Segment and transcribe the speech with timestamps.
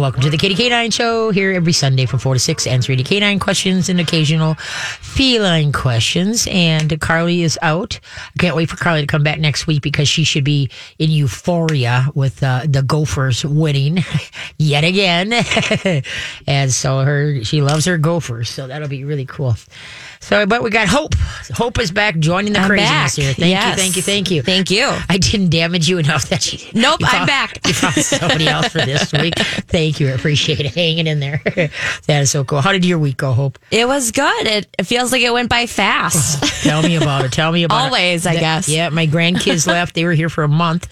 [0.00, 3.04] welcome to the Katie K9 Show here every Sunday from 4 to 6, answering the
[3.04, 6.48] K9 questions and occasional feline questions.
[6.50, 8.00] And Carly is out.
[8.34, 11.10] I can't wait for Carly to come back next week because she should be in
[11.10, 13.98] euphoria with uh, the Gophers winning
[14.58, 15.34] yet again.
[16.46, 19.54] and so her she loves her Gophers, so that'll be really cool.
[20.22, 21.14] So, but we got Hope.
[21.54, 23.24] Hope is back joining the I'm craziness back.
[23.24, 23.32] here.
[23.34, 23.76] Thank Yes.
[23.78, 24.42] you, thank you, thank you.
[24.42, 24.96] Thank you.
[25.08, 26.58] I didn't damage you enough that you.
[26.80, 27.58] Nope, you I'm back.
[27.66, 29.34] You found somebody else for this week.
[29.38, 30.08] Thank you.
[30.08, 30.74] I appreciate it.
[30.74, 31.40] Hanging in there.
[31.44, 32.60] that is so cool.
[32.60, 33.58] How did your week go, Hope?
[33.70, 34.46] It was good.
[34.46, 36.62] It, it feels like it went by fast.
[36.64, 37.32] Tell me about it.
[37.32, 38.28] Tell me about Always, it.
[38.28, 38.68] Always, I guess.
[38.68, 39.94] Yeah, my grandkids left.
[39.94, 40.86] They were here for a month.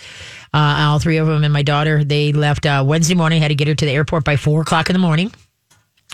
[0.55, 2.03] Uh, all three of them and my daughter.
[2.03, 3.43] They left uh, Wednesday morning.
[3.43, 5.31] Had to get her to the airport by four o'clock in the morning.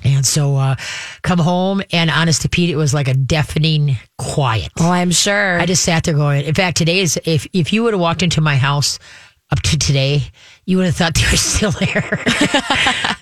[0.04, 0.76] And so, uh,
[1.22, 4.70] come home and honest to Pete, it was like a deafening quiet.
[4.78, 5.58] oh, I'm sure.
[5.58, 6.44] I just sat there going.
[6.44, 8.98] In fact, today is if if you would have walked into my house
[9.50, 10.22] up to today,
[10.66, 12.22] you would have thought they were still there.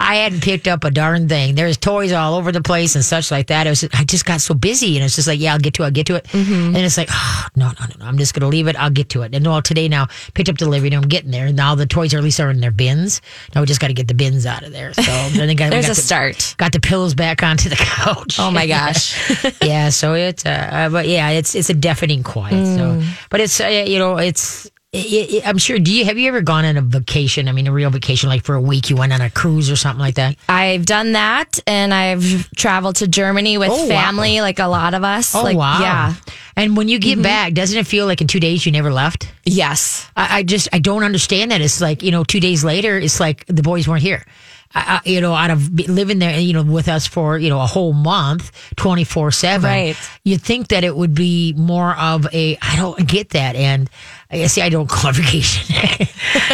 [0.01, 1.55] I hadn't picked up a darn thing.
[1.55, 3.67] There's toys all over the place and such like that.
[3.67, 5.83] It was I just got so busy and it's just like, yeah, I'll get to
[5.83, 6.27] it, I'll get to it.
[6.35, 8.77] And it's like, oh, no, no, no, no, I'm just gonna leave it.
[8.77, 9.35] I'll get to it.
[9.35, 11.47] And well, today now picked up the living room, getting there.
[11.47, 13.21] And now the toys are at least are in their bins.
[13.55, 14.93] Now we just got to get the bins out of there.
[14.93, 16.55] So I think I, we There's got a the- start.
[16.59, 18.39] Got the pillows back onto the couch.
[18.39, 19.17] Oh my gosh.
[19.63, 22.77] yeah, so it's, uh, uh, but yeah, it's it's a deafening quiet.
[22.77, 24.71] So, but it's uh, you know, it's.
[24.95, 25.79] I'm sure.
[25.79, 27.49] Do you have you ever gone on a vacation?
[27.49, 29.77] I mean, a real vacation, like for a week, you went on a cruise or
[29.77, 30.37] something like that.
[30.51, 33.89] I've done that and I've traveled to Germany with Oh, wow.
[33.89, 35.35] family, like a lot of us.
[35.35, 35.81] Oh like, wow!
[35.81, 36.15] Yeah.
[36.57, 37.23] And when you get mm-hmm.
[37.23, 39.33] back, doesn't it feel like in two days you never left?
[39.45, 40.11] Yes.
[40.15, 41.63] I, I just I don't understand that.
[41.63, 44.27] It's like you know, two days later, it's like the boys weren't here.
[44.75, 47.61] I, I, you know, out of living there, you know, with us for you know
[47.61, 49.71] a whole month, twenty four seven.
[49.71, 49.97] Right.
[50.25, 52.59] You'd think that it would be more of a.
[52.61, 53.89] I don't get that, and
[54.33, 55.75] I see I don't call it vacation.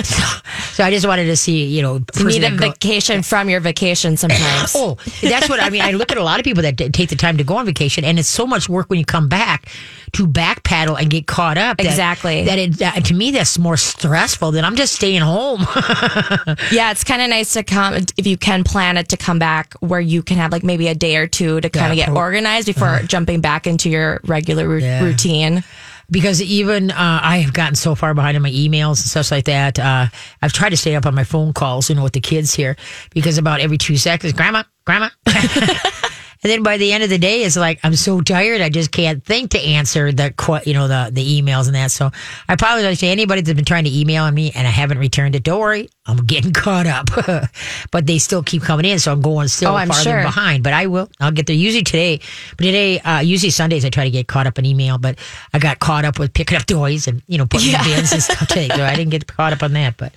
[0.03, 0.23] so,
[0.73, 4.17] so I just wanted to see, you know, need a go- vacation from your vacation
[4.17, 4.75] sometimes.
[4.81, 5.83] Oh, that's what I mean.
[5.83, 7.67] I look at a lot of people that d- take the time to go on
[7.67, 9.69] vacation, and it's so much work when you come back
[10.13, 11.77] to back paddle and get caught up.
[11.79, 12.45] that- Exactly.
[12.45, 15.67] That it, to me, that's more stressful than I'm just staying home.
[16.71, 19.75] Yeah, it's kind of nice to come if you can plan it to come back
[19.81, 22.13] where you can have like maybe a day or two to kind of Yeah, get
[22.13, 23.07] pro- organized before uh-huh.
[23.07, 25.03] jumping back into your regular ru- Yeah.
[25.05, 25.65] routine.
[26.11, 29.45] Because even uh, I have gotten so far behind in my emails and stuff like
[29.45, 29.79] that.
[29.79, 30.07] Uh,
[30.43, 32.77] I've tried to stay up on my phone calls, you know, with the kids here,
[33.11, 35.11] because about every two seconds, grandma, grandma.
[36.43, 38.93] and then by the end of the day, it's like I'm so tired, I just
[38.93, 40.33] can't think to answer the
[40.65, 41.91] you know the the emails and that.
[41.91, 42.11] So
[42.49, 45.43] I apologize to anybody that's been trying to email me and I haven't returned it.
[45.43, 47.09] Don't worry, I'm getting caught up,
[47.91, 50.23] but they still keep coming in, so I'm going still Oh, I'm farther sure.
[50.23, 50.63] behind.
[50.65, 51.57] But I will, I'll get there.
[51.57, 52.21] Usually today,
[52.57, 55.19] but today, uh, usually Sundays, I try to get caught up in email, but
[55.53, 57.81] I got caught up with picking up toys and you know putting Yeah.
[57.85, 59.97] in bins and stuff today, so I didn't get caught up on that.
[59.97, 60.13] But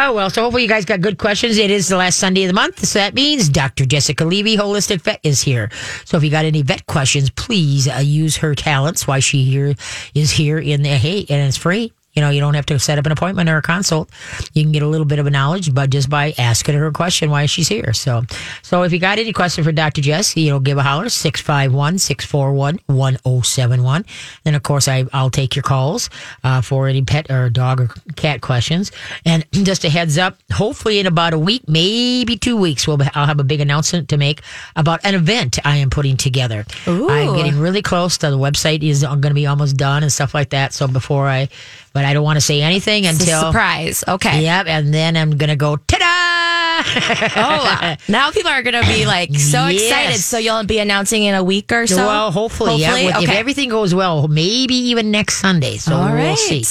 [0.00, 1.58] oh well, so hopefully you guys got good questions.
[1.58, 3.84] It is the last Sunday of the month, so that means Dr.
[3.84, 5.70] Jessica Levy, holistic vet, is here.
[6.04, 9.06] So if you got any vet questions, please uh, use her talents.
[9.06, 9.74] Why she here
[10.14, 11.92] is here in the hey, and it's free.
[12.14, 14.10] You know, you don't have to set up an appointment or a consult.
[14.52, 16.92] You can get a little bit of a knowledge, but just by asking her a
[16.92, 17.92] question why she's here.
[17.92, 18.24] So,
[18.62, 20.00] so if you got any question for Dr.
[20.00, 24.04] Jess, you know, give a holler, 651-641-1071.
[24.44, 26.10] Then of course I, I'll take your calls,
[26.42, 28.90] uh, for any pet or dog or cat questions.
[29.24, 33.26] And just a heads up, hopefully in about a week, maybe two weeks, we'll, I'll
[33.26, 34.42] have a big announcement to make
[34.74, 36.64] about an event I am putting together.
[36.86, 40.34] I'm getting really close to the website is going to be almost done and stuff
[40.34, 40.72] like that.
[40.72, 41.48] So before I,
[41.92, 44.04] but I don't want to say anything It's a until surprise.
[44.06, 44.42] Okay.
[44.42, 46.40] Yep, and then I'm gonna go ta-da!
[46.82, 47.96] Oh, wow.
[48.08, 49.82] now people are going to be like so Yes.
[49.82, 50.20] excited.
[50.20, 51.96] So you'll be announcing in a week or so.
[51.96, 52.96] well, hopefully, yeah.
[52.96, 53.24] Hopefully?
[53.24, 55.76] If everything goes well, maybe even next Sunday.
[55.76, 56.38] So All we'll right.
[56.38, 56.64] see.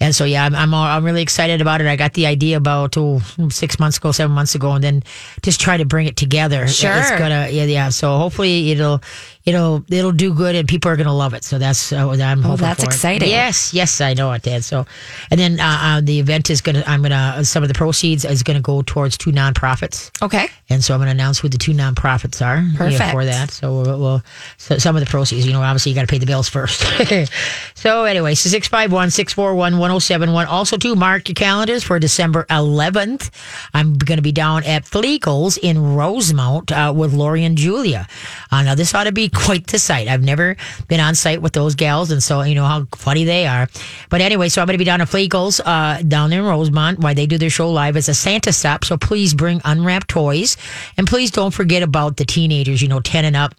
[0.00, 1.88] And so, yeah, I'm, I'm I'm really excited about it.
[1.88, 3.18] I got the idea about oh,
[3.50, 5.02] six months ago, seven months ago, and then
[5.42, 6.68] just try to bring it together.
[6.68, 6.92] Sure.
[6.96, 7.88] it's gonna, yeah, yeah.
[7.88, 9.02] So hopefully it'll,
[9.48, 11.44] it'll, it'll do good, and people are gonna love it.
[11.44, 13.28] So that's uh, what I'm hoping Oh, that's exciting.
[13.28, 14.64] Yes, yes, I know it, Dad.
[14.64, 14.86] So,
[15.30, 18.42] and then uh, uh, the event is gonna, I'm gonna, some of the proceeds is
[18.42, 20.10] gonna go towards two nonprofits.
[20.22, 20.48] Okay.
[20.70, 23.10] And so I'm going to announce who the two nonprofits are you know, Perfect.
[23.10, 23.50] for that.
[23.50, 24.22] So we'll, we'll
[24.58, 26.84] so some of the proceeds, you know, obviously you got to pay the bills first.
[27.74, 30.46] so anyway, so 651 641 1071.
[30.46, 33.30] Also, too, mark your calendars for December 11th.
[33.72, 38.06] I'm going to be down at Fleagles in Rosemount uh, with Lori and Julia.
[38.50, 40.08] Uh, now, this ought to be quite the sight.
[40.08, 40.56] I've never
[40.88, 43.68] been on site with those gals, and so you know how funny they are.
[44.10, 46.98] But anyway, so I'm going to be down at Fleagles uh, down there in Rosemount
[46.98, 47.96] while they do their show live.
[47.96, 50.56] as a Santa stop, so please bring unwrapped toys.
[50.96, 53.54] And please don't forget about the teenagers, you know, 10 and up.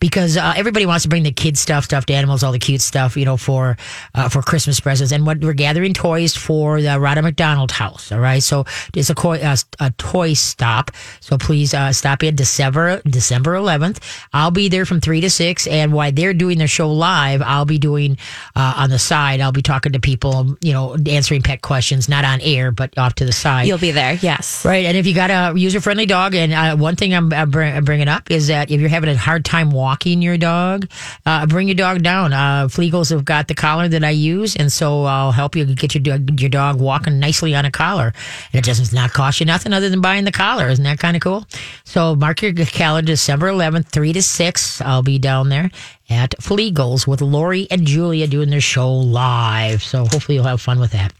[0.00, 3.16] Because uh, everybody wants to bring the kid stuff, stuffed animals, all the cute stuff,
[3.16, 3.76] you know, for
[4.14, 5.12] uh, for Christmas presents.
[5.12, 8.12] And what we're gathering toys for the Ronald McDonald house.
[8.12, 8.64] All right, so
[8.94, 10.90] it's a, co- uh, a toy stop.
[11.20, 13.98] So please uh, stop in December December 11th.
[14.32, 17.64] I'll be there from three to six, and while they're doing their show live, I'll
[17.64, 18.18] be doing
[18.56, 19.40] uh, on the side.
[19.40, 23.14] I'll be talking to people, you know, answering pet questions, not on air, but off
[23.16, 23.66] to the side.
[23.66, 24.14] You'll be there.
[24.14, 24.64] Yes.
[24.64, 27.50] Right, and if you got a user friendly dog, and uh, one thing I'm, I'm
[27.50, 30.88] bringing up is that if you're having a hard time walking your dog,
[31.26, 32.32] uh, bring your dog down.
[32.32, 35.94] Uh, Flegels have got the collar that I use, and so I'll help you get
[35.94, 38.12] your dog, your dog walking nicely on a collar.
[38.52, 40.68] And it doesn't not cost you nothing other than buying the collar.
[40.68, 41.46] Isn't that kind of cool?
[41.84, 44.80] So mark your calendar, December 11th, three to six.
[44.80, 45.70] I'll be down there
[46.10, 49.82] at Flegels with Lori and Julia doing their show live.
[49.82, 51.12] So hopefully you'll have fun with that.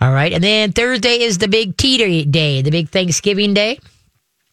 [0.00, 0.32] All right.
[0.32, 3.78] And then Thursday is the big tea day, the big Thanksgiving day.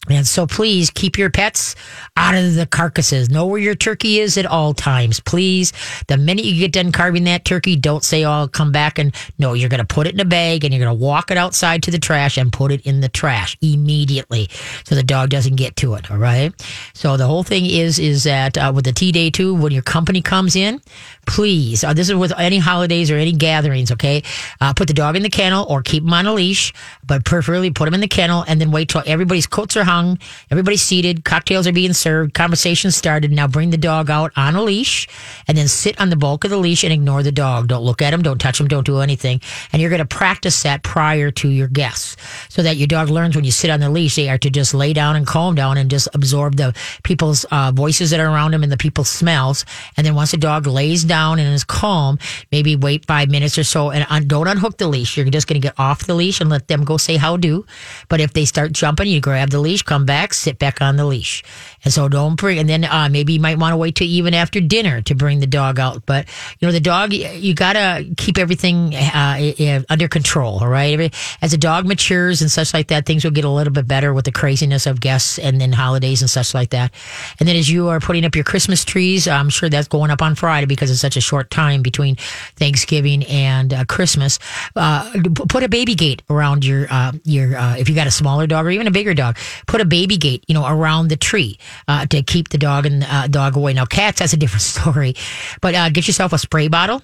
[0.10, 1.76] And so please keep your pets
[2.18, 3.30] out of the carcasses.
[3.30, 5.20] Know where your turkey is at all times.
[5.20, 5.74] Please.
[6.08, 9.14] The minute you get done carving that turkey, don't say, oh, I'll come back and
[9.38, 11.38] no, you're going to put it in a bag and you're going to walk it
[11.38, 14.50] outside to the trash and put it in the trash immediately
[14.86, 16.10] so the dog doesn't get to it.
[16.10, 16.52] All right.
[16.96, 19.84] So the whole thing is, is that uh, with the tea day too, when your
[19.84, 20.82] company comes in,
[21.28, 24.24] please, uh, this is with any holidays or any gatherings, okay?
[24.60, 26.74] Uh, put the dog in the kennel or keep him on a leash,
[27.12, 30.18] but preferably put them in the kennel and then wait till everybody's coats are hung,
[30.50, 33.34] everybody's seated, cocktails are being served, conversation started.
[33.34, 35.10] Now bring the dog out on a leash
[35.46, 37.68] and then sit on the bulk of the leash and ignore the dog.
[37.68, 39.42] Don't look at him, don't touch him, don't do anything.
[39.74, 42.16] And you're going to practice that prior to your guests
[42.48, 44.74] so that your dog learns when you sit on the leash, they are to just
[44.74, 46.74] lay down and calm down and just absorb the
[47.04, 49.66] people's uh, voices that are around them and the people's smells.
[49.98, 52.20] And then once the dog lays down and is calm,
[52.54, 55.18] maybe wait five minutes or so and un- don't unhook the leash.
[55.18, 57.66] You're just going to get off the leash and let them go say how do.
[58.10, 61.06] But if they start jumping, you grab the leash, come back, sit back on the
[61.06, 61.44] leash.
[61.84, 64.34] And so don't bring, and then uh, maybe you might want to wait till even
[64.34, 66.06] after dinner to bring the dog out.
[66.06, 66.28] But,
[66.60, 71.14] you know, the dog, you got to keep everything uh, under control, all right?
[71.42, 74.14] As a dog matures and such like that, things will get a little bit better
[74.14, 76.92] with the craziness of guests and then holidays and such like that.
[77.40, 80.22] And then as you are putting up your Christmas trees, I'm sure that's going up
[80.22, 82.16] on Friday because it's such a short time between
[82.56, 84.40] Thanksgiving and uh, Christmas.
[84.76, 85.12] Uh,
[85.50, 88.66] put a baby gate around your uh, your uh, if you got a smaller dog
[88.66, 89.38] or even a bigger dog.
[89.68, 91.58] Put a baby gate, you know, around the tree
[91.88, 93.74] uh, to keep the dog and uh, dog away.
[93.74, 95.16] Now, cats that's a different story,
[95.62, 97.02] but get yourself a spray bottle.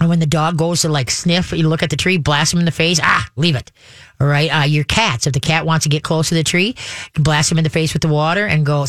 [0.00, 2.58] And when the dog goes to like sniff, you look at the tree, blast him
[2.58, 2.98] in the face.
[3.02, 3.70] Ah, leave it.
[4.18, 4.48] All right.
[4.48, 6.74] Uh, your cats, if the cat wants to get close to the tree,
[7.14, 8.86] blast him in the face with the water and go,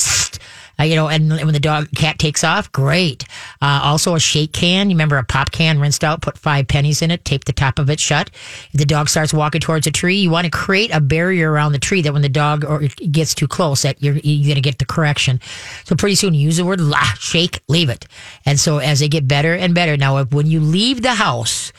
[0.82, 3.24] uh, you know, and when the dog cat takes off, great.
[3.62, 4.90] Uh, also a shake can.
[4.90, 7.80] You remember a pop can rinsed out, put five pennies in it, tape the top
[7.80, 8.30] of it shut.
[8.72, 11.74] If the dog starts walking towards a tree, you want to create a barrier around
[11.74, 14.56] the tree that when the dog or it gets too close, that you're, you're going
[14.56, 15.40] to get the correction.
[15.86, 18.08] So pretty soon, you use the word la, shake, leave it.
[18.46, 21.72] And so as they get better and better, now if, when you leave the house,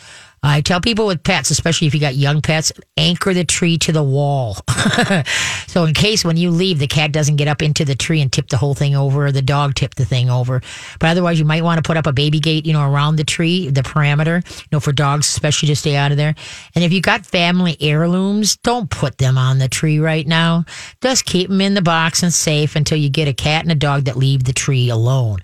[0.45, 3.93] I tell people with pets, especially if you got young pets, anchor the tree to
[3.93, 4.57] the wall.
[5.69, 8.33] so in case when you leave, the cat doesn't get up into the tree and
[8.33, 10.61] tip the whole thing over, or the dog tip the thing over.
[10.99, 13.25] But otherwise, you might want to put up a baby gate, you know, around the
[13.25, 16.35] tree, the parameter, you know, for dogs, especially to stay out of there.
[16.75, 20.65] And if you got family heirlooms, don't put them on the tree right now.
[21.01, 23.77] Just keep them in the box and safe until you get a cat and a
[23.77, 25.39] dog that leave the tree alone.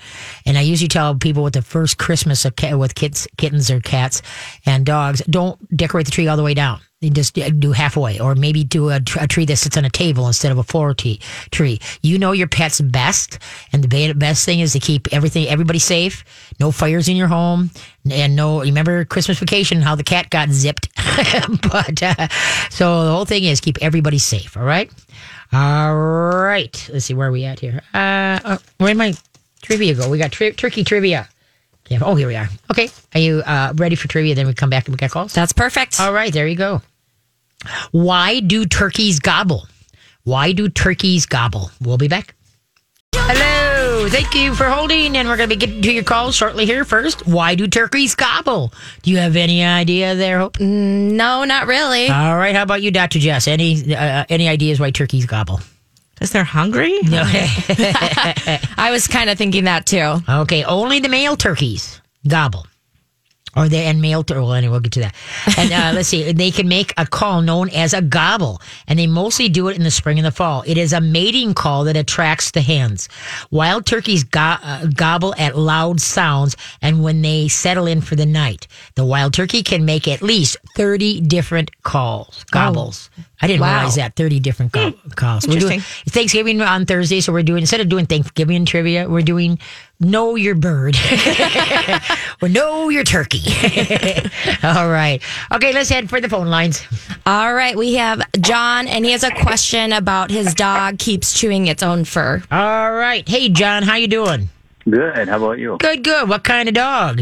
[0.45, 4.23] And I usually tell people with the first Christmas of with kids, kittens or cats,
[4.67, 6.81] and dogs, don't decorate the tree all the way down.
[7.01, 10.27] You just do halfway, or maybe do a, a, tree that sits on a table
[10.27, 11.21] instead of a floor tree.
[11.53, 11.79] Tree.
[12.03, 13.39] You know your pet's best,
[13.73, 16.25] and the best thing is to keep everything, everybody safe.
[16.59, 17.71] No fires in your home,
[18.11, 18.63] and no.
[18.63, 19.81] Remember Christmas vacation?
[19.81, 20.89] How the cat got zipped.
[21.71, 22.27] but uh,
[22.69, 24.57] so the whole thing is keep everybody safe.
[24.57, 24.91] All right.
[25.53, 26.91] All right.
[26.93, 27.81] Let's see where are we at here.
[27.95, 29.15] Uh, oh, where did my
[29.63, 30.11] trivia go?
[30.11, 31.29] We got tri- turkey trivia.
[31.89, 31.99] Yeah.
[32.03, 32.49] Oh, here we are.
[32.71, 32.89] Okay.
[33.15, 34.35] Are you uh, ready for trivia?
[34.35, 35.33] Then we come back and we get calls.
[35.33, 35.99] That's perfect.
[36.01, 36.33] All right.
[36.33, 36.83] There you go.
[37.91, 39.67] Why do turkeys gobble?
[40.25, 41.71] Why do turkeys gobble?
[41.81, 42.35] We'll be back.
[43.15, 44.09] Hello.
[44.09, 45.17] Thank you for holding.
[45.17, 46.85] And we're going to be getting to your calls shortly here.
[46.85, 48.73] First, why do turkeys gobble?
[49.03, 50.61] Do you have any idea there, Hope?
[50.61, 52.09] No, not really.
[52.09, 52.55] All right.
[52.55, 53.19] How about you, Dr.
[53.19, 53.49] Jess?
[53.49, 55.61] Any, uh, any ideas why turkeys gobble?
[56.19, 56.99] Because they're hungry?
[57.03, 57.23] No.
[58.77, 60.21] I was kind of thinking that too.
[60.29, 62.67] Okay, only the male turkeys gobble.
[63.59, 64.25] Or they and male.
[64.29, 65.15] Well, anyway, we'll get to that.
[65.57, 66.33] And uh, let's see.
[66.33, 69.83] They can make a call known as a gobble, and they mostly do it in
[69.85, 70.63] the spring and the fall.
[70.67, 73.09] It is a mating call that attracts the hens.
[73.51, 78.27] Wild turkeys go- uh, gobble at loud sounds, and when they settle in for the
[78.27, 83.11] night, the wild turkey can make at least thirty different calls, gobbles.
[83.41, 83.77] I didn't Wow.
[83.77, 85.47] realize that thirty different go- calls.
[85.47, 89.59] We're doing Thanksgiving on Thursday, so we're doing instead of doing Thanksgiving trivia, we're doing
[90.01, 90.97] know your bird
[92.43, 93.41] or know your turkey.
[94.63, 95.21] All right.
[95.53, 96.87] Okay, let's head for the phone lines.
[97.27, 101.67] All right, we have John, and he has a question about his dog keeps chewing
[101.67, 102.43] its own fur.
[102.51, 103.29] All right.
[103.29, 104.49] Hey, John, how you doing?
[104.89, 105.29] Good.
[105.29, 105.77] How about you?
[105.79, 106.29] Good, good.
[106.29, 107.21] What kind of dog?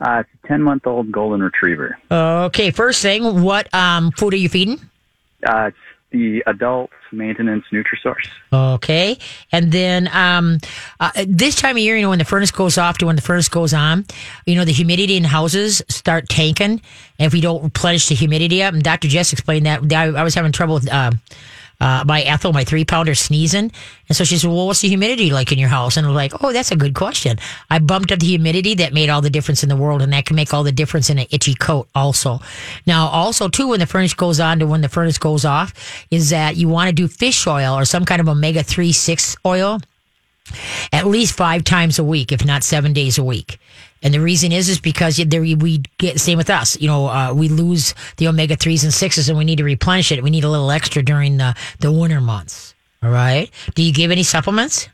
[0.00, 1.96] Uh, it's a 10 month old golden retriever.
[2.10, 4.80] Okay, first thing, what um, food are you feeding?
[5.46, 5.76] Uh, it's
[6.12, 8.28] the adult maintenance Nutrisource.
[8.52, 9.18] Okay.
[9.50, 10.58] And then um,
[11.00, 13.22] uh, this time of year, you know, when the furnace goes off to when the
[13.22, 14.06] furnace goes on,
[14.46, 16.80] you know, the humidity in houses start tanking.
[17.18, 19.08] And if we don't replenish the humidity up, and Dr.
[19.08, 21.12] Jess explained that, I, I was having trouble with uh,
[21.82, 23.72] uh, my Ethel, my three pounder, sneezing.
[24.08, 25.96] And so she said, Well, what's the humidity like in your house?
[25.96, 27.38] And I'm like, Oh, that's a good question.
[27.70, 28.76] I bumped up the humidity.
[28.76, 30.00] That made all the difference in the world.
[30.00, 32.38] And that can make all the difference in an itchy coat also.
[32.86, 35.74] Now, also, too, when the furnace goes on to when the furnace goes off,
[36.12, 39.36] is that you want to do fish oil or some kind of omega 3 6
[39.44, 39.80] oil
[40.92, 43.58] at least five times a week, if not seven days a week.
[44.02, 46.80] And the reason is, is because there we get same with us.
[46.80, 50.10] You know, uh, we lose the omega threes and sixes, and we need to replenish
[50.10, 50.22] it.
[50.22, 52.74] We need a little extra during the the winter months.
[53.02, 53.50] All right.
[53.74, 54.88] Do you give any supplements?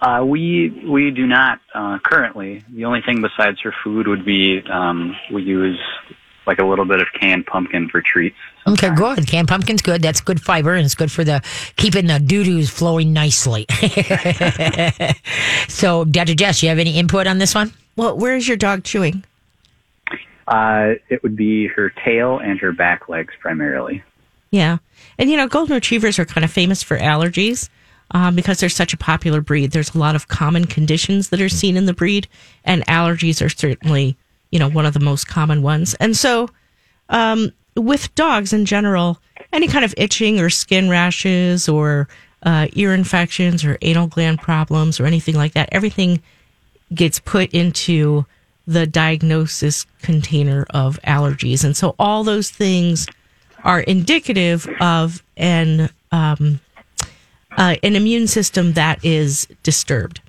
[0.00, 2.64] Uh, we we do not uh, currently.
[2.74, 5.78] The only thing besides for food would be um, we use
[6.46, 8.36] like a little bit of canned pumpkin for treats.
[8.66, 9.26] Okay, good.
[9.26, 10.02] Canned pumpkin's good.
[10.02, 11.42] That's good fiber, and it's good for the
[11.76, 13.66] keeping the doo doos flowing nicely.
[15.68, 16.34] so, Dr.
[16.34, 17.72] Jess, you have any input on this one?
[17.96, 19.24] Well, where is your dog chewing?
[20.46, 24.02] Uh, it would be her tail and her back legs primarily.
[24.50, 24.78] Yeah.
[25.18, 27.68] And, you know, golden retrievers are kind of famous for allergies
[28.10, 29.72] um, because they're such a popular breed.
[29.72, 32.28] There's a lot of common conditions that are seen in the breed,
[32.64, 34.16] and allergies are certainly,
[34.54, 35.94] you know, one of the most common ones.
[35.94, 36.48] And so,
[37.08, 39.18] um, with dogs in general,
[39.52, 42.08] any kind of itching or skin rashes or
[42.44, 46.22] uh, ear infections or anal gland problems or anything like that, everything
[46.94, 48.24] gets put into
[48.64, 51.64] the diagnosis container of allergies.
[51.64, 53.08] And so all those things
[53.64, 56.60] are indicative of an um,
[57.56, 60.20] uh, an immune system that is disturbed.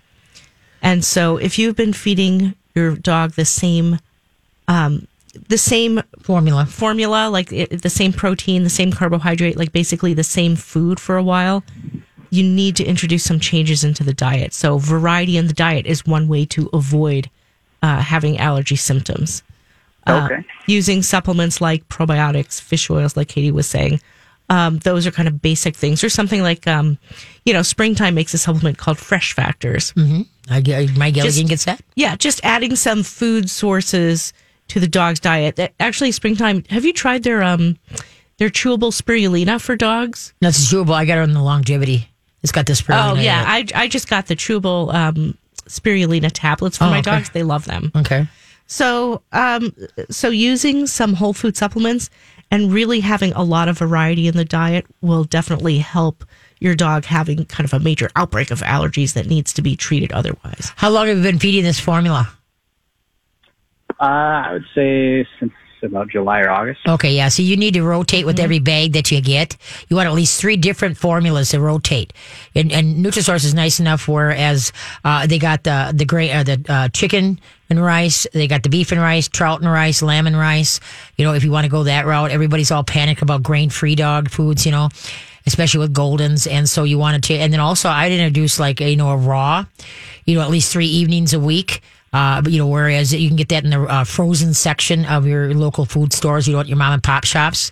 [0.82, 4.00] And so if you've been feeding your dog the same
[4.68, 5.08] um,
[5.50, 6.66] the same Formula.
[6.66, 11.18] formula, like it, the same protein, the same carbohydrate, like basically the same food for
[11.18, 11.64] a while,
[12.30, 14.54] you need to introduce some changes into the diet.
[14.54, 17.30] So, variety in the diet is one way to avoid
[17.84, 19.44] uh, having allergy symptoms.
[20.08, 20.46] Uh, Okay.
[20.68, 24.00] using supplements like probiotics, fish oils, like Katie was saying.
[24.52, 27.00] Um, those are kind of basic things, or something like, um,
[27.46, 29.94] you know, springtime makes a supplement called Fresh Factors.
[30.50, 31.82] I, get- my Gilligan Just- gets that.
[31.96, 34.32] Yeah, just adding some food sources
[34.70, 35.56] to the dog's diet.
[35.58, 36.64] That actually, springtime.
[36.70, 37.78] Have you tried their um
[38.38, 40.34] their chewable spirulina for dogs?
[40.42, 40.94] That's chewable.
[40.94, 42.10] I got it on the longevity.
[42.44, 42.84] It's got this.
[42.90, 47.12] Oh yeah, I I just got the chewable um spirulina tablets for Oh, my okay.
[47.12, 47.30] dogs.
[47.32, 47.92] They love them.
[47.96, 48.28] okay.
[48.68, 49.74] So um
[50.10, 52.10] so using some whole food supplements
[52.52, 56.24] and really having a lot of variety in the diet will definitely help
[56.60, 60.12] your dog having kind of a major outbreak of allergies that needs to be treated
[60.12, 60.72] otherwise.
[60.78, 62.30] How long have you been feeding this formula?
[64.00, 65.54] Uh, I would say since
[65.86, 66.82] about July or August.
[66.88, 67.30] Okay, yeah.
[67.30, 69.56] So you need to rotate with every bag that you get.
[69.88, 72.12] You want at least three different formulas to rotate.
[72.54, 74.74] And, and Nutrisource is nice enough whereas
[75.04, 78.70] uh, they got the the gray uh, the uh, chicken and rice, they got the
[78.70, 80.80] beef and rice, trout and rice, lamb and rice.
[81.18, 83.96] You know, if you want to go that route, everybody's all panicked about grain free
[83.96, 84.66] dog foods.
[84.66, 84.90] You know.
[85.48, 88.96] Especially with Goldens, and so you wanted to, and then also I'd introduce like you
[88.96, 89.64] know a raw,
[90.26, 91.84] you know at least three evenings a week,
[92.16, 95.54] uh, you know, whereas you can get that in the uh, frozen section of your
[95.54, 97.72] local food stores, you know, at your mom and pop shops.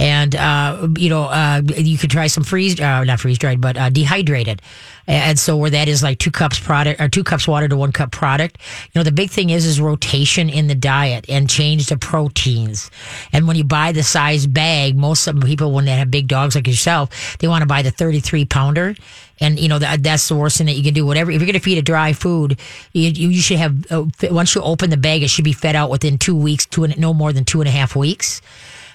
[0.00, 3.76] And, uh, you know, uh, you could try some freeze, uh, not freeze dried, but
[3.76, 4.62] uh, dehydrated.
[5.06, 7.92] And so where that is like two cups product or two cups water to one
[7.92, 8.56] cup product.
[8.86, 12.90] You know, the big thing is, is rotation in the diet and change the proteins.
[13.30, 16.54] And when you buy the size bag, most of people, when they have big dogs
[16.54, 18.94] like yourself, they want to buy the 33 pounder.
[19.38, 21.04] And you know that that's the worst thing that you can do.
[21.04, 22.58] Whatever, if you're going to feed a dry food,
[22.92, 25.88] you, you should have uh, once you open the bag, it should be fed out
[25.88, 28.42] within two weeks, two and no more than two and a half weeks.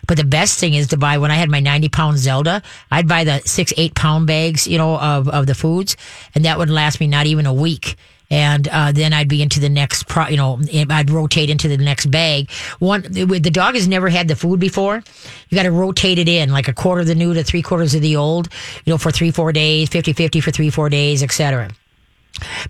[0.08, 3.08] But the best thing is to buy when I had my 90 pound Zelda, I'd
[3.08, 5.98] buy the six, eight pound bags, you know, of, of the foods,
[6.34, 7.96] and that would last me not even a week.
[8.32, 10.60] and uh, then I'd be into the next, pro, you know,
[10.90, 12.50] I'd rotate into the next bag.
[12.80, 15.04] One, the dog has never had the food before.
[15.50, 17.94] You got to rotate it in like a quarter of the new to three quarters
[17.94, 18.50] of the old,
[18.84, 21.70] you know, for three, four days, 50 50 for three, four days, etc.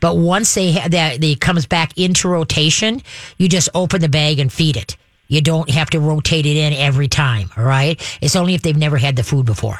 [0.02, 3.02] But once they ha- that it comes back into rotation,
[3.38, 4.98] you just open the bag and feed it.
[5.28, 7.50] You don't have to rotate it in every time.
[7.58, 8.00] All right.
[8.22, 9.80] It's only if they've never had the food before.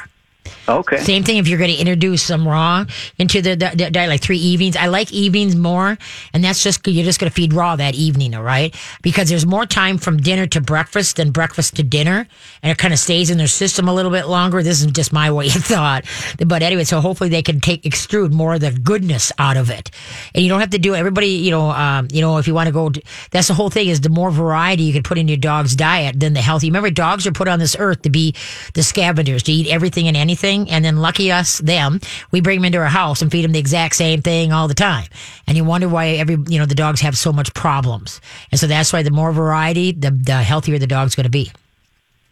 [0.68, 0.98] Okay.
[0.98, 2.84] Same thing if you're going to introduce some raw
[3.18, 4.76] into the, the, the diet, like three evenings.
[4.76, 5.96] I like evenings more,
[6.32, 8.74] and that's just you're just going to feed raw that evening, all right?
[9.02, 12.26] Because there's more time from dinner to breakfast than breakfast to dinner,
[12.62, 14.62] and it kind of stays in their system a little bit longer.
[14.62, 16.04] This is just my way of thought,
[16.44, 19.90] but anyway, so hopefully they can take extrude more of the goodness out of it,
[20.34, 21.28] and you don't have to do everybody.
[21.28, 22.90] You know, um, you know, if you want to go,
[23.30, 26.18] that's the whole thing is the more variety you can put in your dog's diet,
[26.18, 26.68] then the healthy.
[26.68, 28.34] Remember, dogs are put on this earth to be
[28.74, 32.00] the scavengers, to eat everything and anything and then lucky us, them,
[32.30, 34.74] we bring them into our house and feed them the exact same thing all the
[34.74, 35.06] time.
[35.46, 38.20] And you wonder why every, you know, the dogs have so much problems.
[38.50, 41.50] And so that's why the more variety, the, the healthier the dog's going to be.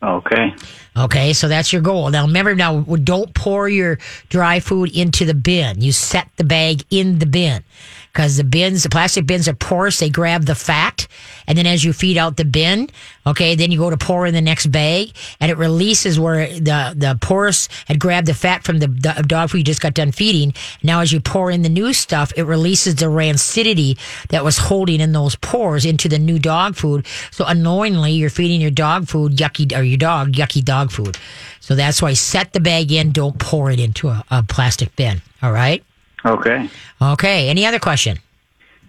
[0.02, 0.54] Okay.
[0.96, 2.11] Okay, so that's your goal.
[2.11, 5.80] Now remember, now don't pour your dry food into the bin.
[5.80, 7.64] You set the bag in the bin
[8.14, 9.99] because the bins, the plastic bins are porous.
[9.99, 11.09] They grab the fat.
[11.49, 12.88] And then as you feed out the bin,
[13.26, 16.94] okay, then you go to pour in the next bag and it releases where the,
[16.97, 20.12] the porous had grabbed the fat from the, the dog food you just got done
[20.12, 20.54] feeding.
[20.80, 25.00] Now as you pour in the new stuff, it releases the rancidity that was holding
[25.00, 27.06] in those pores into the new dog food.
[27.33, 31.18] So unknowingly, you're feeding your dog food yucky, or your dog yucky dog food.
[31.59, 35.21] So that's why set the bag in, don't pour it into a, a plastic bin.
[35.42, 35.83] All right.
[36.24, 36.68] Okay.
[37.00, 37.48] Okay.
[37.48, 38.18] Any other question?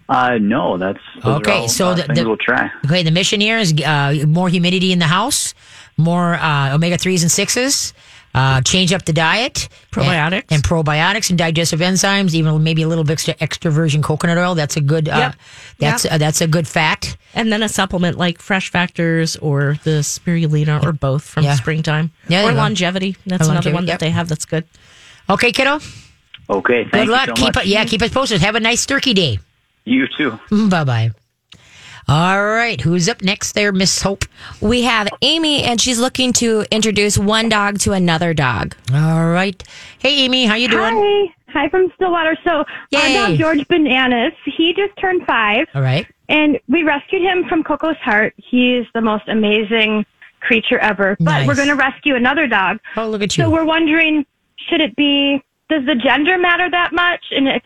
[0.08, 2.70] Uh, no, that's Okay, all, so uh, the- the- we'll try.
[2.84, 5.52] Okay, the mission here is uh, more humidity in the house,
[5.96, 7.92] more uh, omega threes and sixes.
[8.32, 10.32] Uh, change up the diet, Probiotics.
[10.32, 12.34] and, and probiotics and digestive enzymes.
[12.34, 14.54] Even maybe a little bit extra, extra virgin coconut oil.
[14.54, 15.08] That's a good.
[15.08, 15.34] Uh, Yep.
[15.78, 17.16] That's uh, that's a good fact.
[17.34, 21.54] And then a supplement like Fresh Factors or the spirulina or both from Yeah.
[21.54, 22.10] springtime.
[22.28, 22.60] Yeah, there or you go.
[22.62, 23.16] longevity.
[23.26, 23.98] That's Or another longevity, one yep.
[24.00, 24.64] that they have that's good.
[25.30, 25.80] Okay, kiddo.
[26.48, 26.82] Okay.
[26.84, 27.26] Thank Good you luck.
[27.28, 27.64] so keep much.
[27.64, 27.68] it.
[27.68, 28.40] Yeah, keep us posted.
[28.40, 29.38] Have a nice turkey day.
[29.84, 30.38] You too.
[30.68, 31.10] Bye bye.
[32.08, 33.52] All right, who's up next?
[33.54, 34.24] There, Miss Hope.
[34.60, 38.76] We have Amy, and she's looking to introduce one dog to another dog.
[38.94, 39.60] All right.
[39.98, 40.94] Hey, Amy, how you doing?
[40.96, 41.32] Hi.
[41.48, 42.36] Hi from Stillwater.
[42.44, 43.16] So Yay.
[43.16, 46.06] our dog George Bananas, he just turned five, All right.
[46.28, 48.34] and we rescued him from Coco's heart.
[48.36, 50.04] He's the most amazing
[50.40, 51.16] creature ever.
[51.18, 51.48] But Nice.
[51.48, 52.78] we're going to rescue another dog.
[52.96, 53.44] Oh, look at you.
[53.44, 54.26] So we're wondering,
[54.68, 55.42] should it be?
[55.68, 57.24] Does the gender matter that much?
[57.32, 57.62] And if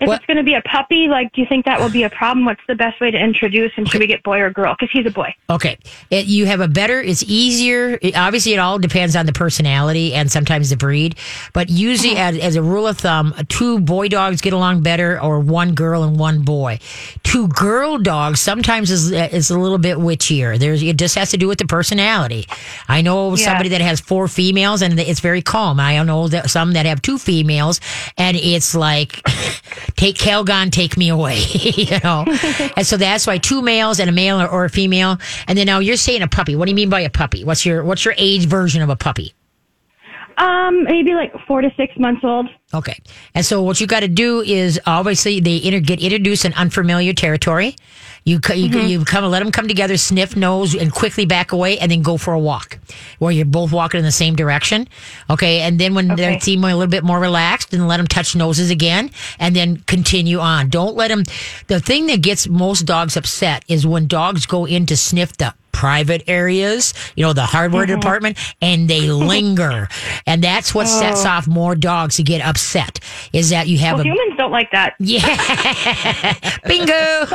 [0.00, 2.02] if Well- it's going to be a puppy, like, do you think that will be
[2.02, 2.44] a problem?
[2.44, 3.72] What's the best way to introduce?
[3.76, 4.74] And should we get boy or girl?
[4.78, 5.34] Because he's a boy.
[5.50, 5.78] Okay.
[6.10, 7.98] It, you have a better, it's easier.
[8.02, 11.16] It- obviously, it all depends on the personality and sometimes the breed.
[11.52, 12.36] But usually, mm-hmm.
[12.36, 16.02] as, as a rule of thumb, two boy dogs get along better or one girl
[16.02, 16.78] and one boy.
[17.22, 20.58] Two girl dogs sometimes is, is a little bit witchier.
[20.58, 22.46] There's, it just has to do with the personality.
[22.88, 23.44] I know Yeah.
[23.46, 25.80] somebody that has four females and it's very calm.
[25.80, 27.80] I know that some that have two females
[28.16, 29.22] and it's like,
[29.96, 32.24] take Calgon, take me away, you know?
[32.76, 35.18] and so that's why two males and a male or, or a female.
[35.46, 36.56] And then now you're saying a puppy.
[36.56, 37.44] What do you mean by a puppy?
[37.44, 39.34] What's your, what's your age version of a puppy?
[40.38, 42.48] Um, maybe like four to six months old.
[42.74, 42.98] Okay.
[43.34, 47.14] And so what you got to do is obviously they inter- get introduced in unfamiliar
[47.14, 47.74] territory.
[48.26, 48.86] You, you, mm-hmm.
[48.88, 52.16] you come, let them come together, sniff, nose, and quickly back away, and then go
[52.16, 52.78] for a walk
[53.20, 54.88] where you're both walking in the same direction.
[55.30, 55.60] Okay.
[55.60, 56.40] And then when they Okay.
[56.40, 60.40] seem a little bit more relaxed, then let them touch noses again and then continue
[60.40, 60.70] on.
[60.70, 61.22] Don't let them.
[61.68, 65.54] The thing that gets most dogs upset is when dogs go in to sniff the
[65.76, 68.00] private areas, you know, the hardware mm-hmm.
[68.00, 69.88] department, and they linger.
[70.26, 71.28] and that's what sets oh.
[71.28, 72.98] off more dogs to get upset
[73.34, 74.94] is that you have Well, a humans don't like that.
[75.00, 76.32] yeah.
[76.66, 77.26] Bingo.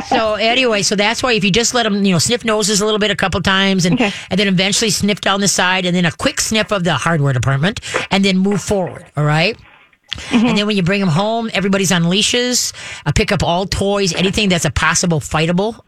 [0.08, 2.84] so anyway, so that's why if you just let them, you know, sniff noses a
[2.86, 4.10] little bit a couple times and Okay.
[4.30, 7.34] and then eventually sniff down the side and then a quick sniff of the hardware
[7.34, 9.58] department and then move forward, all right?
[10.32, 12.72] And then when you bring them home, everybody's on leashes.
[13.06, 15.78] I pick up all toys, anything that's a possible fightable.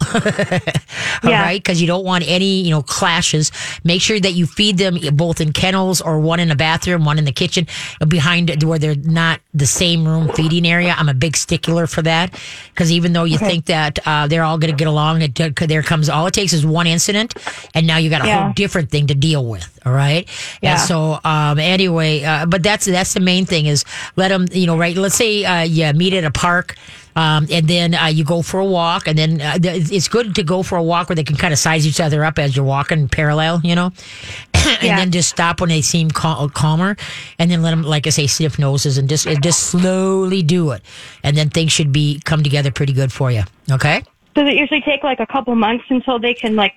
[1.25, 1.43] All Yeah.
[1.43, 3.53] right, because you don't want any, you know, clashes.
[3.85, 7.19] Make sure that you feed them both in kennels or one in the bathroom, one
[7.19, 7.67] in the kitchen,
[8.01, 10.95] uh, behind where they're not the same room feeding area.
[10.97, 12.39] I'm a big stickler for that
[12.75, 15.83] because even though you think that uh, they're all going to get along, it, there
[15.83, 17.35] comes all it takes is one incident,
[17.75, 18.43] and now you got a Yeah.
[18.45, 19.79] whole different thing to deal with.
[19.87, 20.29] All right,
[20.63, 20.73] Yeah.
[20.73, 23.85] and so um, anyway, uh, but that's that's the main thing is
[24.21, 24.97] let them, you know, right?
[24.97, 26.77] Let's say uh, you meet at a park
[27.17, 30.29] Um, and then uh, you go for a walk, and then uh, th- it's good
[30.39, 32.55] to go for a walk where they can kind of size each other up as
[32.55, 33.91] you're walking parallel, you know,
[34.55, 34.97] and Yeah.
[34.97, 36.95] then just stop when they seem cal- calmer,
[37.39, 40.83] and then let them, like I say, sniff noses and just just slowly do it,
[41.27, 43.43] and then things should be come together pretty good for you.
[43.69, 44.03] Okay.
[44.39, 46.75] Does it usually take like a couple months until they can like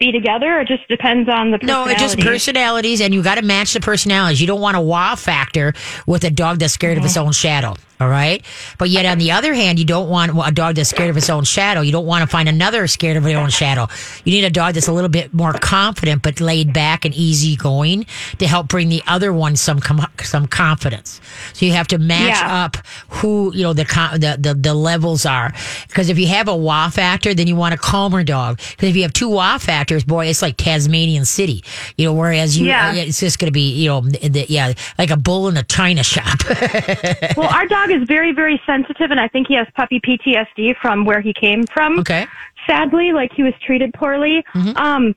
[0.00, 3.42] be together, it just depends on the No, it's just personalities, and you got to
[3.42, 4.40] match the personalities.
[4.40, 5.74] You don't want a wow factor
[6.06, 7.76] with a dog that's scared of its own shadow.
[8.00, 8.42] All right.
[8.78, 11.28] But yet, on the other hand, you don't want a dog that's scared of its
[11.28, 11.82] own shadow.
[11.82, 13.88] You don't want to find another scared of their own shadow.
[14.24, 18.06] You need a dog that's a little bit more confident, but laid back and easygoing
[18.38, 21.20] to help bring the other one some com- some confidence.
[21.52, 22.64] So you have to match Yeah.
[22.64, 22.76] up
[23.08, 25.52] who you know the con- the, the the levels are.
[25.88, 28.58] Because if you have a wow factor, then you want a calmer dog.
[28.70, 31.62] Because if you have two wow factors, boy, it's like Tasmanian City.
[31.98, 32.92] You know, whereas you, Yeah.
[32.94, 36.02] it's just going to be you know, the, yeah, like a bull in a china
[36.02, 36.38] shop.
[37.36, 41.04] Well, our dog is very, very sensitive, and I think he has puppy PTSD from
[41.04, 41.98] where he came from.
[42.00, 42.26] okay.
[42.66, 44.44] Sadly, like he was treated poorly.
[44.76, 45.14] Um,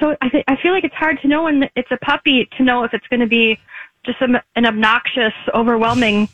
[0.00, 2.62] so I th- I feel like it's hard to know when it's a puppy to
[2.62, 3.58] know if it's going to be
[4.04, 6.28] just an obnoxious, overwhelming.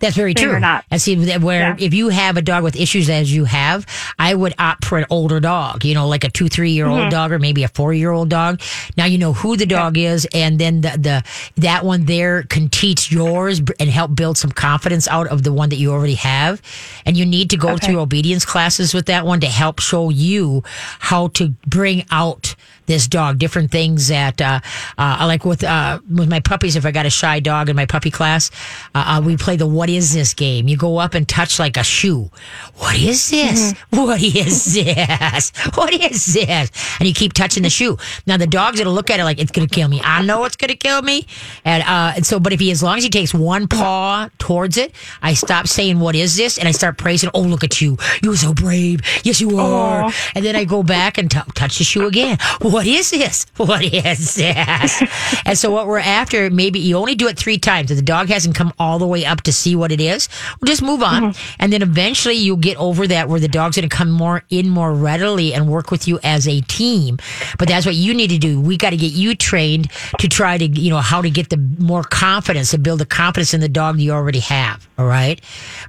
[0.00, 0.52] That's very true.
[0.52, 0.84] or not.
[0.90, 1.76] I see that where Yeah.
[1.86, 3.86] if you have a dog with issues as you have,
[4.18, 7.00] I would opt for an older dog, you know, like a two, three year Mm-hmm.
[7.02, 8.60] old dog or maybe a four year old dog.
[8.96, 11.24] Now you know who the dog is and then the, the,
[11.60, 15.68] that one there can teach yours and help build some confidence out of the one
[15.70, 16.60] that you already have.
[17.06, 20.62] And you need to go through obedience classes with that one to help show you
[20.98, 22.54] how to bring out
[22.86, 24.60] this dog, different things that, uh,
[24.98, 27.86] uh, like with, uh, with my puppies, if I got a shy dog in my
[27.86, 28.50] puppy class,
[28.94, 30.68] uh, uh, we play the what is this game.
[30.68, 32.30] You go up and touch like a shoe.
[32.76, 33.74] What is this?
[33.90, 35.52] What is this?
[35.74, 36.70] What is this?
[36.98, 37.96] And you keep touching the shoe.
[38.26, 40.00] Now the dog's gonna look at it like it's gonna kill me.
[40.02, 41.26] I know it's gonna kill me.
[41.64, 44.76] And, uh, and so, but if he, as long as he takes one paw towards
[44.76, 46.58] it, I stop saying, what is this?
[46.58, 47.96] And I start praising, oh, look at you.
[48.22, 49.00] You're so brave.
[49.22, 50.10] Yes, you are.
[50.34, 52.38] And then I go back and t- touch the shoe again.
[52.60, 53.46] What is this?
[53.56, 55.02] What is this?
[55.46, 57.90] and so what we're after, maybe you only do it three times.
[57.90, 60.28] If the dog hasn't come all the way up to see what it is,
[60.60, 61.22] we'll just move on.
[61.22, 61.56] Mm-hmm.
[61.58, 64.68] And then eventually you'll get over that where the dog's going to come more in
[64.68, 67.18] more readily and work with you as a team.
[67.58, 68.60] But that's what you need to do.
[68.60, 71.56] We got to get you trained to try to, you know, how to get the
[71.78, 74.88] more confidence to build the confidence in the dog you already have.
[74.98, 75.40] All right.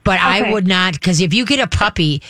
[0.03, 2.21] But I would not, because if you get a puppy,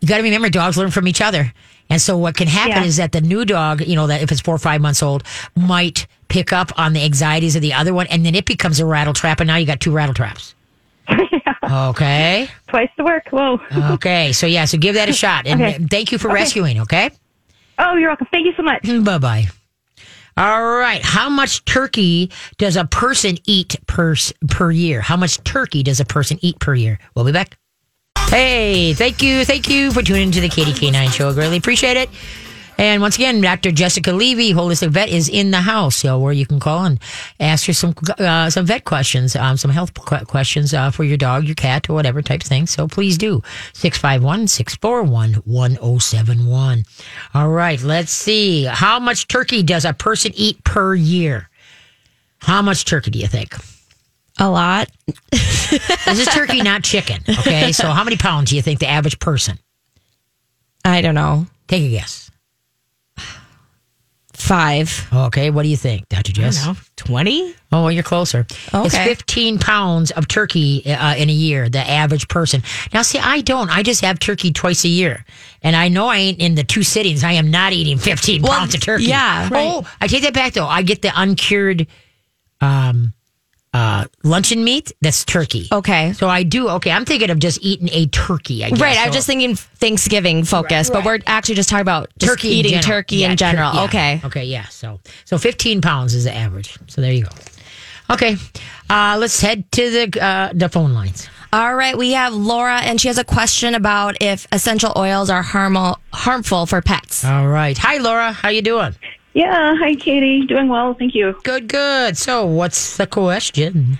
[0.00, 1.52] you got to remember dogs learn from each other.
[1.88, 2.84] And so what can happen Yeah.
[2.84, 5.22] is that the new dog, you know, that if it's four or five months old,
[5.54, 8.86] might pick up on the anxieties of the other one, and then it becomes a
[8.86, 10.54] rattle trap, and now you got two rattle traps.
[11.68, 12.48] Okay.
[12.68, 13.24] Twice the work.
[13.30, 13.60] Whoa.
[13.94, 14.32] Okay.
[14.32, 14.64] So yeah.
[14.66, 15.78] So give that a shot, and Okay.
[15.90, 16.80] thank you for rescuing.
[16.80, 17.10] Okay.
[17.78, 18.28] Oh, you're welcome.
[18.30, 18.82] Thank you so much.
[18.82, 19.46] Mm, bye bye.
[20.36, 21.02] All right.
[21.02, 24.14] How much turkey does a person eat per
[24.48, 25.00] per year?
[25.00, 26.98] How much turkey does a person eat per year?
[27.14, 27.56] We'll be back.
[28.28, 31.30] Hey, thank you, thank you for tuning into the Katie K9 show.
[31.30, 32.10] I greatly appreciate it.
[32.78, 33.72] And once again, Dr.
[33.72, 37.00] Jessica Levy, holistic vet, is in the house, so where you can call and
[37.40, 41.16] ask her some uh, some vet questions, um, some health qu- questions uh, for your
[41.16, 42.66] dog, your cat, or whatever type of thing.
[42.66, 46.84] So please do 651 641 1071.
[47.32, 48.64] All right, let's see.
[48.64, 51.48] How much turkey does a person eat per year?
[52.40, 53.54] How much turkey do you think?
[54.38, 54.88] A lot.
[56.06, 57.20] This is turkey, not chicken.
[57.28, 59.58] Okay, so how many pounds do you think the average person?
[60.84, 61.46] I don't know.
[61.66, 62.30] Take a guess.
[64.32, 65.08] Five.
[65.12, 66.30] Okay, what do you think, Dr.
[66.30, 66.68] I Jess?
[66.96, 67.54] 20?
[67.72, 68.46] Oh, well, you're closer.
[68.72, 68.86] Okay.
[68.86, 72.62] It's 15 pounds of turkey uh, in a year, the average person.
[72.92, 73.70] Now, see, I don't.
[73.70, 75.24] I just have turkey twice a year.
[75.62, 77.24] And I know I ain't in the two sittings.
[77.24, 79.04] I am not eating 15 Well, pounds of turkey.
[79.06, 79.68] yeah, right.
[79.68, 80.66] Oh, I take that back, though.
[80.66, 81.86] I get the uncured
[82.60, 83.14] um,
[83.76, 84.92] uh, luncheon meat.
[85.02, 85.68] That's turkey.
[85.70, 86.12] Okay.
[86.14, 86.68] So I do.
[86.70, 88.64] Okay, I'm thinking of just eating a turkey.
[88.64, 88.80] I guess.
[88.80, 88.98] Right.
[88.98, 93.16] I'm just thinking Thanksgiving focus, but we're actually just talking about just turkey eating turkey
[93.16, 93.74] Yeah, in tur- general.
[93.74, 93.84] yeah.
[93.84, 94.20] Okay.
[94.24, 94.44] Okay.
[94.44, 94.64] Yeah.
[94.68, 96.78] So so 15 pounds is the average.
[96.86, 97.30] So there you go.
[98.14, 98.36] Okay.
[98.88, 101.28] Uh, let's head to the uh, the phone lines.
[101.52, 101.96] All right.
[101.96, 106.66] We have Laura, and she has a question about if essential oils are harmful harmful
[106.66, 107.24] for pets.
[107.24, 107.76] All right.
[107.78, 108.32] Hi, Laura.
[108.32, 108.94] How you doing?
[109.36, 110.46] Yeah, hi Katie.
[110.46, 111.38] Doing well, thank you.
[111.44, 111.68] Good.
[111.68, 112.16] Good.
[112.16, 113.98] So what's the question?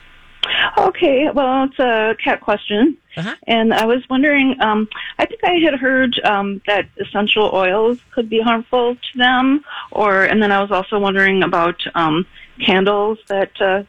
[0.79, 2.96] Okay, well, it's a cat question.
[3.18, 3.35] Uh-huh.
[3.46, 8.31] And I was wondering, um, I think I had heard um, that essential oils could
[8.31, 12.25] be harmful to them, or and then I was also wondering about um,
[12.64, 13.83] candles that uh,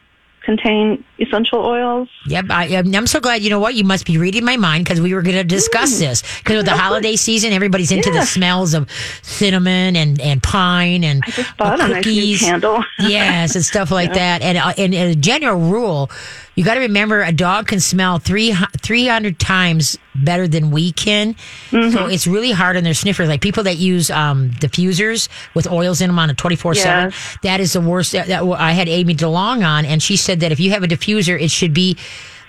[0.48, 2.08] contain essential oils.
[2.26, 2.46] Yep.
[2.48, 3.42] I, I'm I'm so glad.
[3.42, 3.74] You know what?
[3.74, 6.64] You must be reading my mind because we were going to discuss this because with
[6.64, 8.90] the holiday season, everybody's into the smells of
[9.22, 12.40] cinnamon and and pine and Just bought uh, a nice cookies.
[12.40, 12.82] candle.
[12.98, 14.40] yes, and stuff like that.
[14.40, 16.10] And uh, and as a general rule,
[16.58, 21.36] You got to remember, a dog can smell three 300 times better than we can.
[21.70, 23.28] So it's really hard on their sniffers.
[23.28, 27.36] Like people that use um, diffusers with oils in them on a 24 7, Yes.
[27.44, 28.10] that is the worst.
[28.10, 30.88] That, that- I had Amy DeLong on, and she said that if you have a
[30.88, 31.96] diffuser, it should be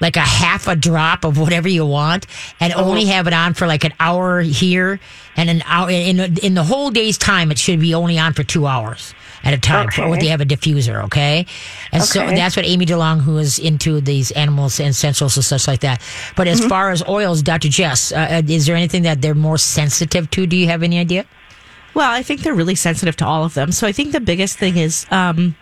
[0.02, 2.26] like a half a drop of whatever you want
[2.60, 5.00] and only have it on for like an hour here
[5.36, 7.52] and an hour in, in the whole day's time.
[7.52, 10.10] It should be only on for two hours at a time for Okay.
[10.10, 11.04] what they have a diffuser.
[11.06, 11.46] Okay.
[11.92, 15.68] And so that's what Amy DeLong, who is into these animals and essentials and such
[15.68, 16.02] like that.
[16.36, 16.70] But as Mm-hmm.
[16.70, 17.70] far as oils, Dr.
[17.70, 20.46] Jess, uh, is there anything that they're more sensitive to?
[20.46, 21.26] Do you have any idea?
[21.94, 23.72] Well, I think they're really sensitive to all of them.
[23.72, 25.56] So I think the biggest thing is um,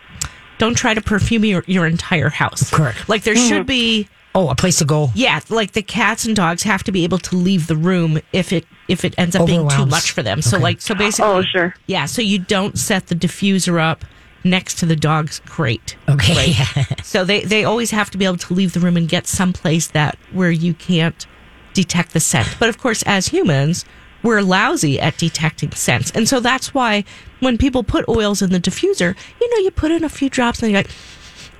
[0.58, 2.70] don't try to perfume your, your entire house.
[2.70, 3.08] Correct.
[3.08, 4.08] Like there should be,
[4.38, 5.10] Oh, a place to go.
[5.14, 8.52] yeah, like the cats and dogs have to be able to leave the room if
[8.52, 10.40] it if it ends up being too much for them.
[10.42, 10.62] So Okay.
[10.64, 11.74] like so basically, Oh, sure.
[11.86, 12.06] yeah.
[12.06, 14.04] So you don't set the diffuser up
[14.44, 15.96] next to the dog's crate.
[16.08, 16.54] Okay.
[17.02, 19.86] So they, they always have to be able to leave the room and get someplace
[19.88, 21.26] that where you can't
[21.72, 22.48] detect the scent.
[22.60, 23.86] But of course, as humans,
[24.22, 26.10] we're lousy at detecting scents.
[26.10, 27.04] And so that's why
[27.40, 30.62] when people put oils in the diffuser, you know, you put in a few drops
[30.62, 30.90] and you're like,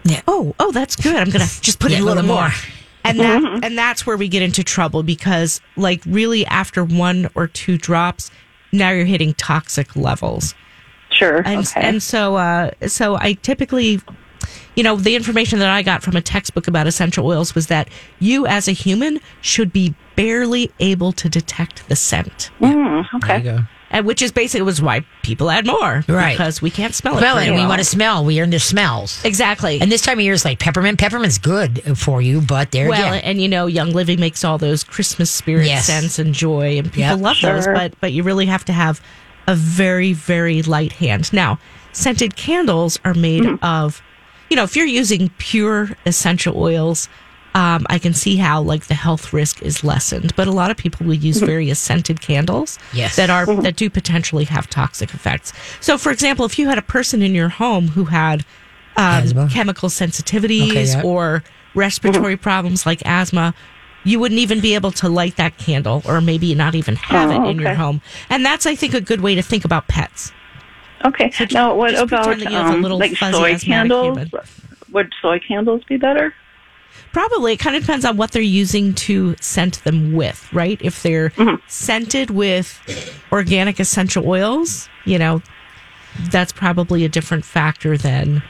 [0.08, 0.22] Yeah.
[0.28, 1.14] oh, oh, that's good.
[1.16, 2.48] I'm going to just put Yeah, in a little more.
[3.04, 3.44] And Mm-hmm.
[3.60, 7.78] that and that's where we get into trouble because like really after one or two
[7.78, 8.30] drops,
[8.72, 10.54] now you're hitting toxic levels
[11.10, 11.38] Sure.
[11.46, 11.80] and okay.
[11.80, 14.00] and so uh, so I typically,
[14.74, 17.88] you know, the information that I got from a textbook about essential oils was that
[18.18, 23.60] you as a human should be barely able to detect the scent, Mm, There okay.
[23.90, 23.96] You go.
[23.98, 26.32] and which is basically was why people add more, Right.
[26.36, 27.20] Because we can't smell it.
[27.20, 27.46] Smell it.
[27.46, 27.68] and We well.
[27.68, 28.24] want to smell.
[28.24, 29.24] We are into smells.
[29.24, 29.80] exactly.
[29.80, 30.98] And this time of year is like peppermint.
[30.98, 33.24] Peppermint's good for you, but there well, again.
[33.24, 35.86] and you know, Young Living makes all those Christmas spirit Yes.
[35.86, 37.20] scents and joy, and people Yep.
[37.20, 37.66] love those.
[37.66, 39.00] But but you really have to have
[39.46, 41.32] a very very light hand.
[41.32, 41.58] Now,
[41.92, 43.64] scented candles are made mm-hmm.
[43.64, 44.02] of,
[44.50, 47.08] you know, if you're using pure essential oils.
[47.54, 50.76] Um, I can see how like the health risk is lessened, but a lot of
[50.76, 53.16] people will use various scented candles Yes.
[53.16, 55.52] that are that do potentially have toxic effects.
[55.80, 58.44] So, for example, if you had a person in your home who had
[58.96, 61.02] um, chemical sensitivities Okay, yeah.
[61.02, 61.42] or
[61.74, 63.54] respiratory problems like asthma,
[64.04, 67.44] you wouldn't even be able to light that candle or maybe not even have Oh,
[67.44, 68.00] it in your home.
[68.30, 70.32] And that's, I think, a good way to think about pets.
[71.04, 71.30] Okay.
[71.30, 74.16] So ju- now, what about pretend that you have a um, little like soy candles?
[74.18, 74.30] human.
[74.92, 76.34] Would soy candles be better?
[77.12, 77.54] Probably.
[77.54, 80.80] It kind of depends on what they're using to scent them with, right?
[80.82, 81.32] If they're
[81.66, 82.80] scented with
[83.32, 85.42] organic essential oils, you know,
[86.30, 88.42] that's probably a different factor than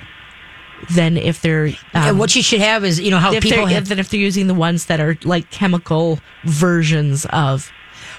[0.91, 3.67] than if they're um, And what you should have is, you know, how if people
[3.67, 7.71] they're, have, than if they're using the ones that are like chemical versions of.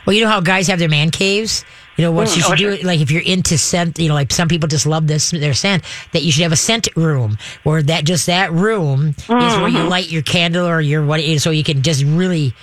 [0.05, 1.63] well, you know how guys have their man caves?
[1.99, 2.37] You know, what mm.
[2.37, 5.05] you should do, like if you're into scent, you know, like some people just love
[5.05, 5.83] this, their scent,
[6.13, 9.79] that you should have a scent room or that, just that room is where you
[9.79, 9.89] mm-hmm.
[9.89, 12.53] light your candle or your what, so you can just really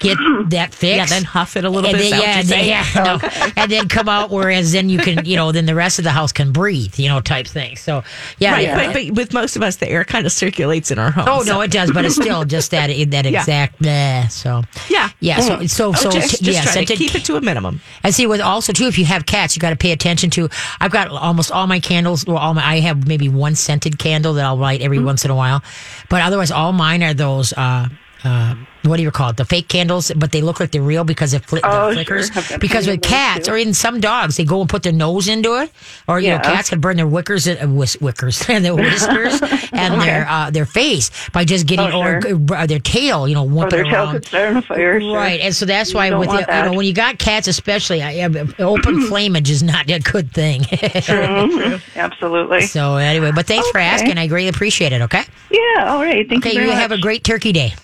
[0.00, 0.18] get
[0.50, 0.82] that fixed.
[0.96, 2.10] Yeah, then huff it a little and bit.
[2.10, 3.52] Then, yeah, and then, yeah, no.
[3.56, 4.30] and then come out.
[4.30, 7.08] Whereas then you can, you know, then the rest of the house can breathe, you
[7.08, 7.76] know, type thing.
[7.76, 8.02] So
[8.38, 8.92] yeah, Right, yeah.
[8.92, 11.26] but, but with most of us, the air kind of circulates in our home.
[11.28, 13.40] Oh no, it does, but it's still just that in that Yeah.
[13.40, 13.80] exact.
[13.80, 17.36] bleh, so yeah, yeah, so so so Oh, just, just yeah, to keep it to
[17.36, 17.80] a minimum.
[18.02, 20.48] and see with also too, if you have cats, you got to pay attention to.
[20.80, 22.26] I've got almost all my candles.
[22.26, 25.30] Well, all my I have maybe one scented candle that I'll light every once in
[25.30, 25.62] a while,
[26.08, 27.52] but otherwise all mine are those.
[27.52, 27.88] uh
[28.24, 29.36] uh, what do you call it?
[29.36, 32.22] The fake candles, but they look like they're real because it fli- Oh, the sure.
[32.22, 32.30] flickers.
[32.52, 33.52] I've Because with cats too.
[33.52, 35.70] or even some dogs, they go and put their nose into it,
[36.08, 39.40] or you know, cats can burn their wickers, uh, whis- wickers, and their whiskers,
[39.72, 42.38] and their uh, their face by just getting Oh, or sure.
[42.56, 45.00] uh, their tail, you know, whipping their tail could start on fire.
[45.00, 45.14] Sure.
[45.16, 48.02] Right, and so that's why don't with the, you know when you got cats, especially,
[48.02, 48.22] I,
[48.58, 50.62] open flammage is not a good thing.
[51.10, 51.80] Mhm.
[51.96, 52.62] Absolutely.
[52.62, 54.18] so anyway, but thanks for asking.
[54.18, 55.02] I greatly appreciate it.
[55.02, 55.22] Okay.
[55.50, 55.86] Yeah.
[55.92, 56.28] All right.
[56.28, 56.54] Thank Okay.
[56.54, 56.76] you You, much.
[56.76, 57.74] have a great Turkey Day.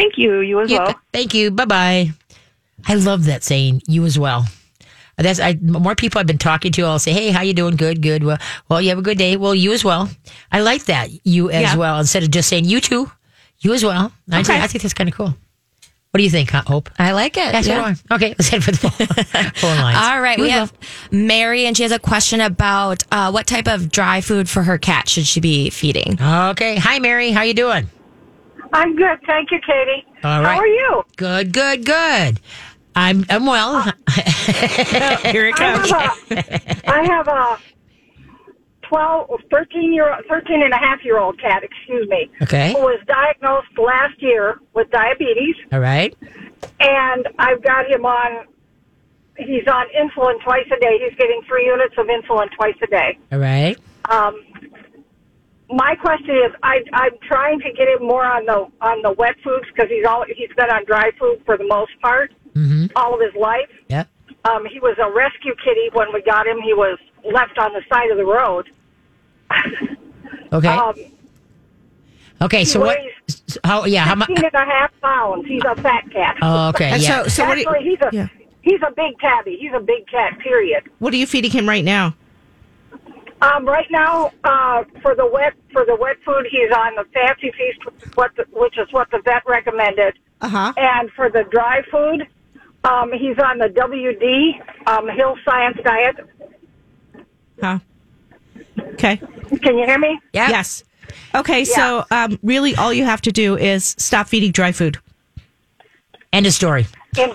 [0.00, 0.40] Thank you.
[0.40, 0.94] You as You- well.
[1.12, 1.50] Thank you.
[1.50, 2.10] Bye bye.
[2.86, 3.82] I love that saying.
[3.86, 4.46] You as well.
[5.18, 5.58] That's I.
[5.60, 7.76] More people I've been talking to, I'll say, "Hey, how you doing?
[7.76, 8.24] Good, good.
[8.24, 8.38] Well,
[8.70, 9.36] well, you have a good day.
[9.36, 10.08] Well, you as well.
[10.50, 11.10] I like that.
[11.26, 11.76] You as Yeah.
[11.76, 13.10] well instead of just saying you too.
[13.58, 14.10] You as well.
[14.30, 14.60] I, think, Okay.
[14.62, 15.36] I think that's kind of cool.
[16.12, 16.88] What do you think, Hope?
[16.98, 17.52] I like it.
[17.52, 17.94] That's yeah.
[18.10, 19.98] Okay, let's head for the phone, phone lines.
[20.00, 20.72] All right, we as have
[21.12, 24.78] Mary, and she has a question about uh, what type of dry food for her
[24.78, 26.16] cat should she be feeding.
[26.20, 26.76] Okay.
[26.76, 27.30] Hi, Mary.
[27.30, 27.90] How you doing?
[28.72, 30.04] I'm good, thank you, Katie.
[30.24, 30.54] All right.
[30.54, 31.02] How are you?
[31.16, 32.40] Good, good, good.
[32.94, 33.82] I'm I'm well.
[34.10, 35.90] Here it I comes.
[35.90, 37.58] have a, I have a
[38.88, 42.72] 12, 13 year, 13 and a half year old cat, excuse me, Okay.
[42.72, 46.14] who was diagnosed last year with diabetes, All right.
[46.80, 48.46] and I've got him on.
[49.38, 50.98] He's on insulin twice a day.
[51.08, 53.18] He's getting three units of insulin twice a day.
[53.32, 53.78] All right.
[54.10, 54.42] Um,
[55.72, 59.36] my question is, I, I'm trying to get him more on the on the wet
[59.44, 62.32] foods because he's all he's been on dry food for the most part,
[62.96, 63.68] all of his life.
[63.88, 64.08] Yep.
[64.46, 66.60] Um, he was a rescue kitty when we got him.
[66.62, 66.98] He was
[67.30, 68.70] left on the side of the road.
[70.52, 70.66] Okay.
[70.66, 70.94] Um,
[72.42, 72.64] okay.
[72.64, 72.98] So what?
[73.62, 73.84] How?
[73.84, 74.04] Yeah.
[74.04, 74.26] How much?
[74.28, 75.46] 16 and a half pounds.
[75.46, 76.36] He's a fat cat.
[76.42, 76.90] Oh, okay.
[76.98, 77.22] Yeah.
[77.22, 78.28] so, so what, Actually, you- he's a yeah.
[78.62, 79.56] he's a big tabby.
[79.60, 80.38] He's a big cat.
[80.40, 80.90] Period.
[80.98, 82.16] what are you feeding him right now?
[83.42, 87.50] Um, right now, uh, for the wet for the wet food, he's on the fancy
[87.52, 90.18] feast, which is what the, which is what the vet recommended.
[90.40, 90.72] Uh huh.
[90.76, 92.26] And for the dry food,
[92.84, 96.16] um, he's on the WD um, Hill Science diet.
[97.62, 97.78] Huh.
[98.94, 99.16] Okay.
[99.62, 100.20] Can you hear me?
[100.32, 100.50] Yeah.
[100.50, 100.84] Yes.
[101.34, 101.64] Okay.
[101.64, 104.98] So, um, really, all you have to do is stop feeding dry food.
[106.32, 106.86] End of story.
[107.18, 107.34] In,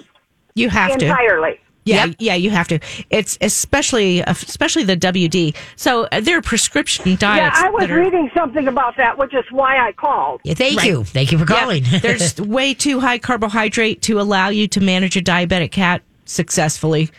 [0.54, 1.06] You have to.
[1.06, 1.60] entirely.
[1.86, 2.16] Yeah, Yep.
[2.18, 2.80] yeah, you have to.
[3.12, 5.56] It's especially especially the WD.
[5.76, 7.60] So uh, there are prescription diets.
[7.60, 7.68] Yeah.
[7.68, 10.42] I was are, reading something about that, which is why I called.
[10.44, 10.88] Yeah, thank Right.
[10.88, 11.04] you.
[11.04, 11.84] Thank you for calling.
[12.02, 17.12] there's way too high carbohydrate to allow you to manage a diabetic cat successfully.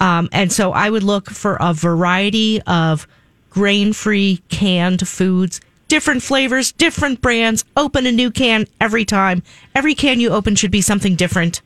[0.00, 3.06] Um, and so I would look for a variety of
[3.50, 7.64] grain free canned foods, different flavors, different brands.
[7.76, 9.42] Open a new can every time.
[9.74, 11.60] Every can you open should be something different.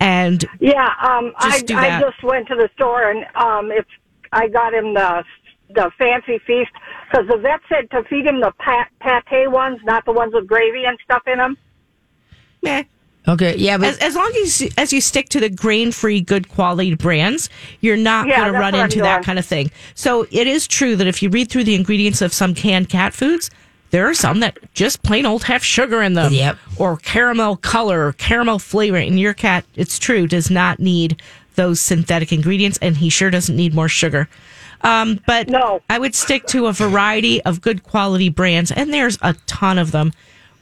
[0.00, 3.88] And Yeah, um, I, Just do I just went to the store and um, it's
[4.32, 5.24] I got him the
[5.70, 6.70] the fancy feast
[7.10, 8.90] because the vet said to feed him the pat,
[9.26, 11.56] pate ones, not the ones with gravy and stuff in them.
[12.62, 12.84] meh.
[13.26, 13.54] okay.
[13.56, 16.94] Yeah, but as, as long as as you stick to the grain free good quality
[16.94, 20.66] brands you're not Yeah, going to run into that kind of thing so it is
[20.66, 23.50] true that if you read through the ingredients of some canned cat foods
[23.90, 26.58] there are some that just plain old have sugar in them Yep.
[26.78, 31.20] or caramel color or caramel flavor and your cat it's true does not need
[31.54, 34.28] those synthetic ingredients and he sure doesn't need more sugar
[34.82, 35.82] um, but No.
[35.90, 39.90] I would stick to a variety of good quality brands, and there's a ton of
[39.90, 40.12] them.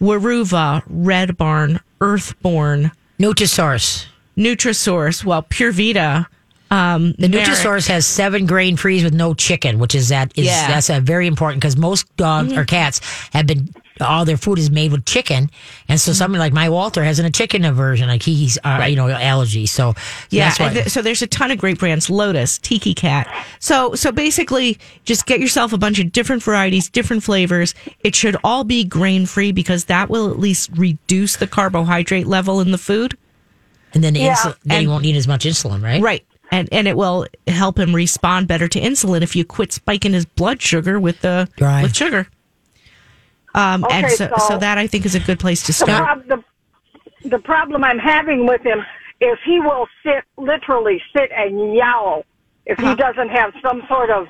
[0.00, 4.06] Weruva, Red Barn, Earthborn, Nutrisource.
[4.34, 6.28] Nutrisource, well, Pure Vita.
[6.76, 7.46] Um, The Merrick.
[7.48, 10.62] Nutrisource has seven grain frees with no chicken, which is that is Yeah.
[10.64, 10.72] Mm-hmm.
[10.72, 13.00] that's a very important because most dogs or cats
[13.32, 15.50] have been all their food is made with chicken, and
[15.88, 15.96] Mm-hmm.
[15.96, 19.08] so something like my Walter has an, a chicken aversion, like he's uh, you know
[19.08, 19.64] allergy.
[19.66, 19.94] So
[20.30, 20.72] Yeah, that's why.
[20.74, 22.10] th- so there's a ton of great brands.
[22.10, 23.26] Lotus, Tiki Cat.
[23.58, 27.74] So so basically, just get yourself a bunch of different varieties, different flavors.
[28.04, 32.60] It should all be grain free because that will at least reduce the carbohydrate level
[32.60, 33.16] in the food.
[33.94, 34.34] and then the Yeah.
[34.34, 36.02] insul- then he And- won't need as much insulin, right?
[36.02, 36.22] Right.
[36.52, 40.24] And and it will help him respond better to insulin if you quit spiking his
[40.24, 41.82] blood sugar with the Right.
[41.82, 42.28] with sugar.
[43.54, 45.72] Um, and Okay, so, so so- that I think is a good place to The,
[45.72, 46.04] start.
[46.26, 46.44] prob-
[47.22, 48.80] the, the problem I'm having with him
[49.20, 52.24] is he will sit, literally sit and yowl
[52.66, 54.28] if he doesn't have some sort of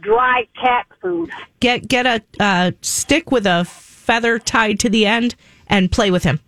[0.00, 1.30] dry cat food.
[1.60, 5.34] Get get a uh, stick with a feather tied to the end
[5.68, 6.40] and play with him.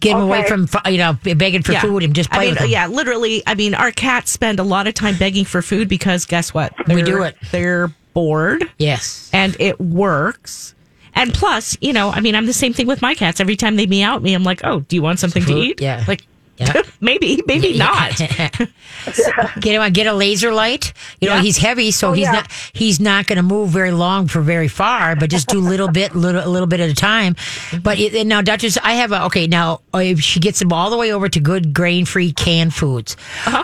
[0.00, 2.62] Get him away from you know begging for food and just play I mean, with
[2.62, 3.42] uh, yeah, literally.
[3.46, 6.72] I mean, our cats spend a lot of time begging for food because guess what?
[6.88, 7.36] We They're- do it.
[7.50, 8.64] They're bored.
[8.78, 9.28] Yes.
[9.32, 10.74] and it works.
[11.16, 13.40] And plus, you know, I mean, I'm the same thing with my cats.
[13.40, 15.80] Every time they meow at me, I'm like, "Oh, do you want something to eat?"
[15.80, 16.02] Yeah.
[16.08, 16.26] like
[16.58, 16.82] Yeah.
[17.04, 18.16] maybe, maybe not.
[19.60, 20.92] get him get a laser light.
[21.20, 21.42] You know Yeah.
[21.42, 22.32] he's heavy, so he's yeah.
[22.32, 25.60] not he's not going to move very long for very far, but just do a
[25.60, 27.36] little bit, little a little bit at a time.
[27.82, 29.46] But it, now, Duchess, I have a okay.
[29.46, 32.74] Now uh, if she gets him all the way over to good grain free canned
[32.74, 33.16] foods.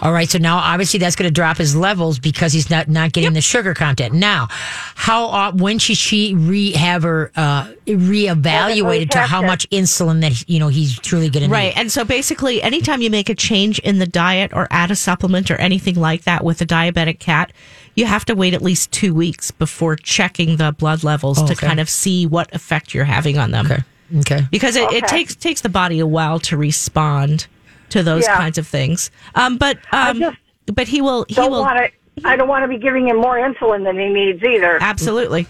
[0.02, 3.12] All right, so now obviously that's going to drop his levels because he's not not
[3.12, 4.14] getting the sugar content.
[4.14, 10.20] Now, how uh, when should she re have her uh, reevaluated to how much insulin
[10.20, 11.72] that you know he's truly going to Right.
[11.76, 15.50] And so basically, anytime you make a change in the diet or add a supplement
[15.50, 17.52] or anything like that with a diabetic cat,
[17.94, 21.66] you have to wait at least two weeks before checking the blood levels to okay.
[21.66, 23.66] kind of see what effect you're having on them.
[23.66, 23.82] Okay.
[24.18, 24.46] Okay.
[24.50, 27.46] Because it, it takes takes the body a while to respond
[27.90, 28.36] to those Yeah.
[28.36, 29.10] kinds of things.
[29.34, 32.28] Um, but um, just but he will he will want to.
[32.28, 34.78] I don't want to be giving him more insulin than he needs either.
[34.80, 35.46] Absolutely.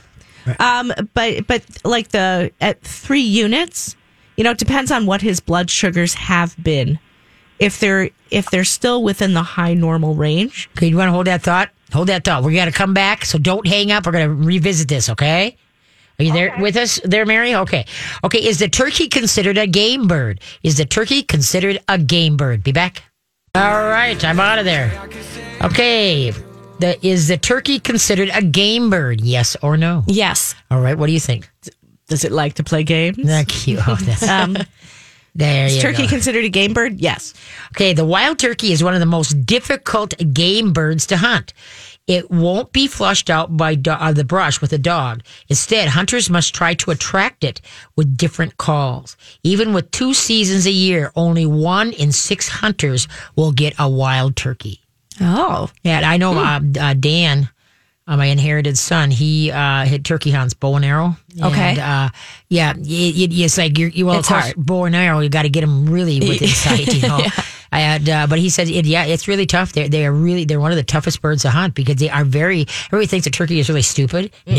[0.59, 3.97] Um, but but like the at three units,
[4.37, 6.99] you know, it depends on what his blood sugars have been.
[7.61, 11.27] If they're if they're still within the high normal range, Okay, you want to hold
[11.29, 11.71] that thought?
[11.93, 12.43] Hold that thought.
[12.43, 14.07] We got to come back, so don't hang up.
[14.07, 15.57] We're going to revisit this, okay?
[16.19, 17.55] Are you there with us there, Mary?
[17.55, 17.85] Okay.
[18.25, 20.41] Okay, is the turkey considered a game bird?
[20.63, 22.63] Is the turkey considered a game bird?
[22.63, 23.03] Be back.
[23.55, 24.93] All right, I'm out of there.
[25.63, 26.31] Okay.
[26.79, 29.21] The, is the turkey considered a game bird?
[29.21, 30.05] Yes or no?
[30.07, 30.55] Yes.
[30.71, 31.51] All right, what do you think?
[32.09, 33.19] does it like to play games?
[33.25, 33.79] Thank you.
[33.87, 34.57] Oh, that's- Um,
[35.35, 36.09] there is turkey go.
[36.09, 37.01] considered a game bird?
[37.01, 37.35] Yes.
[37.73, 41.53] Okay, the wild turkey is one of the most difficult game birds to hunt.
[42.07, 45.23] It won't be flushed out by do- uh, the brush with a dog.
[45.49, 47.61] Instead, hunters must try to attract it
[47.95, 49.17] with different calls.
[49.45, 54.35] Even with two seasons a year, only one in six hunters will get a wild
[54.35, 54.81] turkey.
[55.21, 57.49] Oh, Yeah, I know uh, uh, Dan,
[58.07, 59.11] uh, my inherited son.
[59.11, 61.17] He uh, hit turkey hunts, bow and arrow.
[61.41, 61.71] Okay.
[61.71, 62.09] And, uh,
[62.49, 64.57] yeah, it, it, it's like you're, you well, It's of course, hard.
[64.57, 65.21] bow and arrow.
[65.21, 66.93] You got to get them really within sight.
[66.95, 67.21] You know.
[67.73, 69.73] I had, uh, but he said, it, yeah, it's really tough.
[69.75, 72.25] They're they are really they're one of the toughest birds to hunt because they are
[72.25, 72.67] very.
[72.87, 74.33] Everybody thinks a turkey is really stupid.
[74.45, 74.55] No,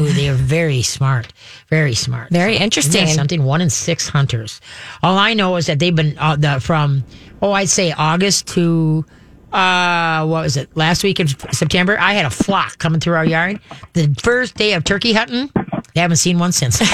[0.00, 1.32] they are very smart,
[1.68, 2.30] very smart.
[2.30, 3.06] Very So, interesting.
[3.06, 4.60] something one in six hunters.
[5.00, 7.04] All I know is that they've been uh, the, from
[7.40, 9.04] oh I'd say August to
[9.52, 10.74] uh what was it?
[10.76, 13.60] Last week in September I had a flock coming through our yard.
[13.94, 15.50] The first day of turkey hunting
[15.94, 16.80] they haven't seen one since.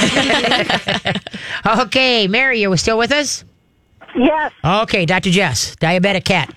[1.67, 3.45] Okay Mary you still with us?
[4.15, 4.53] Yes.
[4.65, 5.31] okay Dr.
[5.31, 6.55] Jess diabetic cat.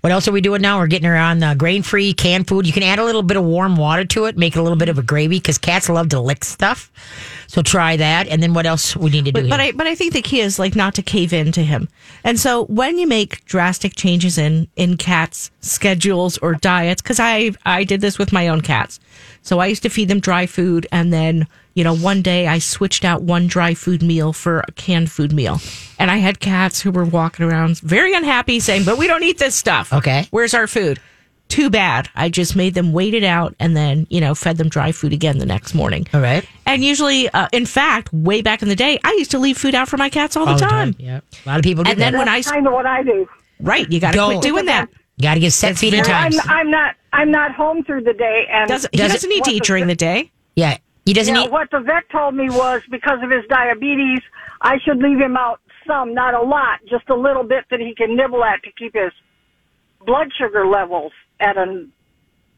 [0.00, 0.78] What else are we doing now?
[0.78, 2.66] We're getting her on uh, grain free canned food.
[2.66, 4.78] You can add a little bit of warm water to it make it a little
[4.78, 6.92] bit of a gravy because cats love to lick stuff
[7.46, 9.60] so try that and then what else we need to do But, but?
[9.60, 11.88] I but I think the key is like not to cave in to him.
[12.24, 17.52] And so when you make drastic changes in in cats' schedules or diets, because I
[17.64, 18.98] I did this with my own cats.
[19.42, 22.58] So I used to feed them dry food, and then you know one day I
[22.58, 25.60] switched out one dry food meal for a canned food meal,
[25.98, 29.38] and I had cats who were walking around very unhappy, saying, "But we don't eat
[29.38, 29.92] this stuff.
[29.92, 30.26] Okay.
[30.30, 31.00] where's our food?"
[31.48, 32.08] Too bad.
[32.14, 35.12] I just made them wait it out and then, you know, fed them dry food
[35.12, 36.06] again the next morning.
[36.12, 39.38] all right And usually, uh, in fact, way back in the day, I used to
[39.38, 40.94] leave food out for my cats all the All time.
[40.98, 42.18] yeah a lot of people do And then that.
[42.18, 43.28] when I, That's kind of what I do.
[43.60, 44.42] right, you got to quit Don't.
[44.42, 44.88] doing that.
[45.18, 46.94] You got to get set feeding times I'm, I'm not.
[47.12, 49.60] I'm not home through the day, and Doesn't, he Does it- doesn't need to eat
[49.60, 50.30] the- during the day.
[50.56, 50.76] Yeah,
[51.06, 51.50] he doesn't Yeah, eat.
[51.50, 54.18] what the vet told me was because of his diabetes,
[54.60, 57.94] I should leave him out some, not a lot, just a little bit that he
[57.94, 59.12] can nibble at to keep his
[60.04, 61.86] blood sugar levels at a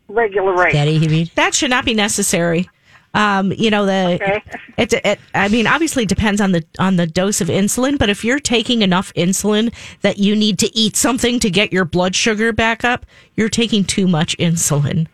[0.08, 0.72] regular rate.
[0.72, 1.30] Daddy, he mean?
[1.34, 2.68] That should not be necessary.
[3.14, 4.42] Um, you know the Okay.
[4.76, 5.18] it, it.
[5.34, 7.98] I mean, obviously, it depends on the on the dose of insulin.
[7.98, 9.72] But if you're taking enough insulin
[10.02, 13.82] that you need to eat something to get your blood sugar back up, you're taking
[13.84, 15.06] too much insulin,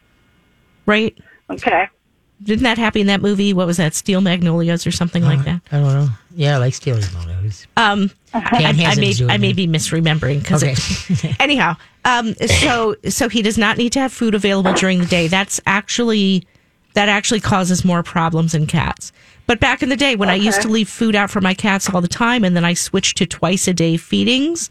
[0.86, 1.16] right?
[1.48, 1.88] Okay.
[2.42, 3.54] Didn't that happen in that movie?
[3.54, 3.94] What was that?
[3.94, 5.62] Steel Magnolias or something like that?
[5.70, 6.08] I don't know.
[6.34, 7.66] Yeah, I like Steel Magnolias.
[7.76, 11.34] Um, I, Ken I Hansen's may doing I may be misremembering because Okay.
[11.40, 15.28] anyhow, um, so so he does not need to have food available during the day.
[15.28, 16.46] That's actually
[16.94, 19.12] that actually causes more problems in cats.
[19.46, 21.90] But back in the day when I used to leave food out for my cats
[21.90, 24.70] all the time, and then I switched to twice a day feedings.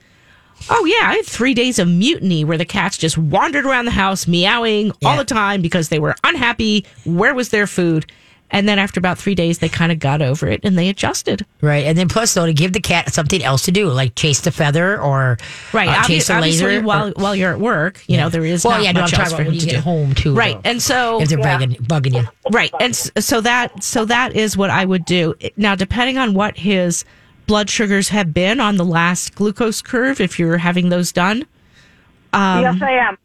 [0.70, 3.92] Oh yeah, I had three days of mutiny where the cats just wandered around the
[3.92, 6.86] house meowing all the time because they were unhappy.
[7.06, 8.10] Where was their food?
[8.54, 11.46] And then after about three days, they kind of got over it and they adjusted.
[11.60, 14.40] Right, and then plus though to give the cat something else to do, like chase
[14.42, 15.38] the feather or
[15.74, 15.90] Right.
[15.90, 16.82] uh, obvi- chase the obviously, laser.
[16.86, 19.08] while or- while you're at work, you know there is well, not yeah, no, I'm
[19.08, 19.82] talking else about for when you to get do.
[19.82, 20.34] home too.
[20.36, 20.56] Right.
[20.64, 20.70] though.
[20.70, 22.28] And so if they're bugging, bugging you.
[22.52, 25.34] right, and so that so that is what I would do.
[25.58, 27.04] Now, depending on what his
[27.48, 31.40] blood sugars have been on the last glucose curve, if you're having those done,
[32.34, 33.18] yes, I am.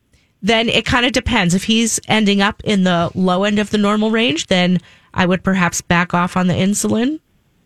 [0.42, 1.54] then it kind of depends.
[1.54, 4.78] If he's ending up in the low end of the normal range, then
[5.18, 7.18] I would perhaps back off on the insulin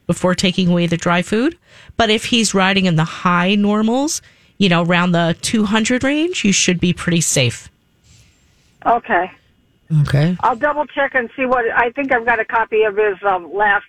[0.07, 1.57] before taking away the dry food.
[1.99, 4.23] But if he's riding in the high normals,
[4.57, 7.71] you know, around the 200 range, you should be pretty safe.
[8.87, 9.31] Okay.
[10.01, 10.37] Okay.
[10.41, 11.67] I'll double check and see what.
[11.77, 13.85] I think I've got a copy of his um, last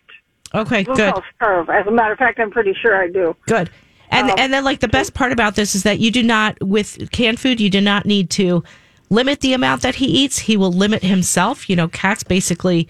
[0.54, 1.14] Okay, good.
[1.40, 1.70] curve.
[1.70, 3.36] As a matter of fact, I'm pretty sure I do.
[3.48, 3.70] Good.
[4.10, 7.10] And and then like the best part about this is that you do not with
[7.12, 8.64] canned food you do not need to
[9.10, 10.38] limit the amount that he eats.
[10.38, 11.70] He will limit himself.
[11.70, 12.88] You know, cats basically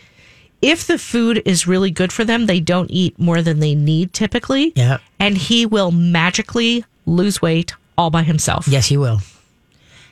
[0.64, 4.14] if the food is really good for them, they don't eat more than they need
[4.14, 4.72] typically.
[4.76, 4.98] Yeah.
[5.20, 8.68] And he will magically lose weight all by himself.
[8.68, 9.20] Yes, he will.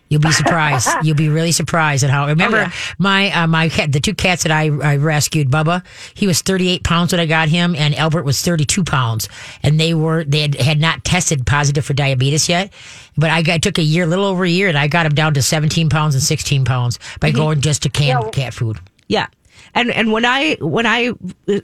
[0.10, 0.90] You'll be surprised.
[1.04, 2.28] You'll be really surprised at how.
[2.28, 2.72] Remember yeah.
[2.98, 5.50] my uh, my cat, the two cats that I, I rescued.
[5.50, 5.86] Bubba,
[6.16, 9.30] he was 38 pounds when I got him, and Albert was 32 pounds,
[9.64, 12.74] and they were they had, had not tested positive for diabetes yet.
[13.18, 15.14] But I, got, took a year, a little over a year, and I got him
[15.14, 18.80] down to 17 pounds and 16 pounds by going just to canned cat food.
[19.08, 19.28] Yeah.
[19.74, 21.12] And and when I when I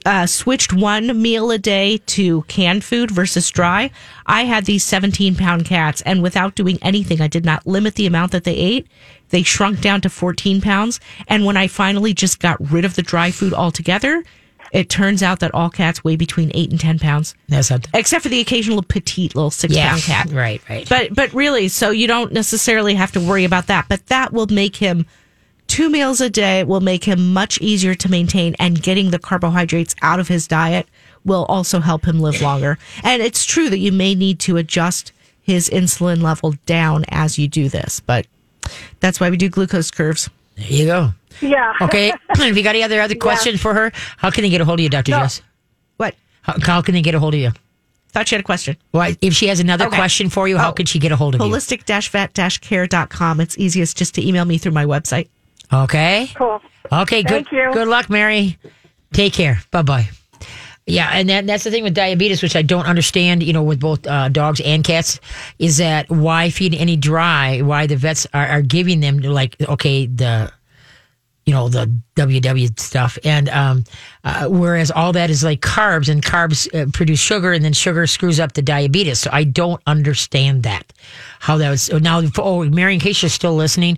[0.06, 3.90] uh, switched one meal a day to canned food versus dry,
[4.26, 8.06] I had these 17 pound cats, and without doing anything, I did not limit the
[8.06, 8.86] amount that they ate.
[9.30, 11.00] They shrunk down to 14 pounds.
[11.26, 14.24] And when I finally just got rid of the dry food altogether,
[14.72, 17.86] it turns out that all cats weigh between eight and 10 pounds, That's not.
[17.94, 20.30] except for the occasional petite little six Yeah, pound cat.
[20.32, 20.88] right, right.
[20.88, 23.86] But but really, so you don't necessarily have to worry about that.
[23.88, 25.04] But that will make him
[25.68, 29.94] two meals a day will make him much easier to maintain, and getting the carbohydrates
[30.02, 30.88] out of his diet
[31.24, 32.78] will also help him live longer.
[33.04, 35.12] And it's true that you may need to adjust
[35.42, 38.26] his insulin level down as you do this, but
[39.00, 40.28] that's why we do glucose curves.
[40.56, 41.10] There you go.
[41.40, 41.72] Yeah.
[41.80, 42.12] Okay.
[42.30, 43.92] Have you got any other other questions for her?
[44.16, 45.12] How can they get a hold of you, Dr.
[45.12, 45.20] No.
[45.20, 45.40] Jess?
[45.96, 46.14] What?
[46.42, 47.50] How, how can they get a hold of you?
[48.10, 48.76] Thought she had a question.
[48.90, 49.96] Why, if she has another Okay.
[49.96, 50.72] question for you, how Oh.
[50.72, 51.46] can she get a hold of you?
[51.46, 53.40] Holistic-vet-care.com.
[53.40, 55.28] It's easiest just to email me through my website.
[55.72, 56.30] Okay.
[56.34, 56.60] Cool.
[56.90, 57.46] Okay, good.
[57.46, 57.70] Thank you.
[57.72, 58.58] Good luck, Mary.
[59.12, 59.60] Take care.
[59.70, 60.08] Bye bye.
[60.86, 63.42] Yeah, and that, that's the thing with diabetes, which I don't understand.
[63.42, 65.20] You know, with both uh, dogs and cats,
[65.58, 67.60] is that why feed any dry?
[67.60, 70.50] Why the vets are, are giving them like okay the,
[71.48, 73.84] you know the WW stuff, and um,
[74.22, 78.06] uh, whereas all that is like carbs, and carbs uh, produce sugar, and then sugar
[78.06, 79.20] screws up the diabetes.
[79.20, 80.92] So I don't understand that.
[81.40, 82.20] How that was now.
[82.36, 83.96] Oh, Mary, in case you're still listening,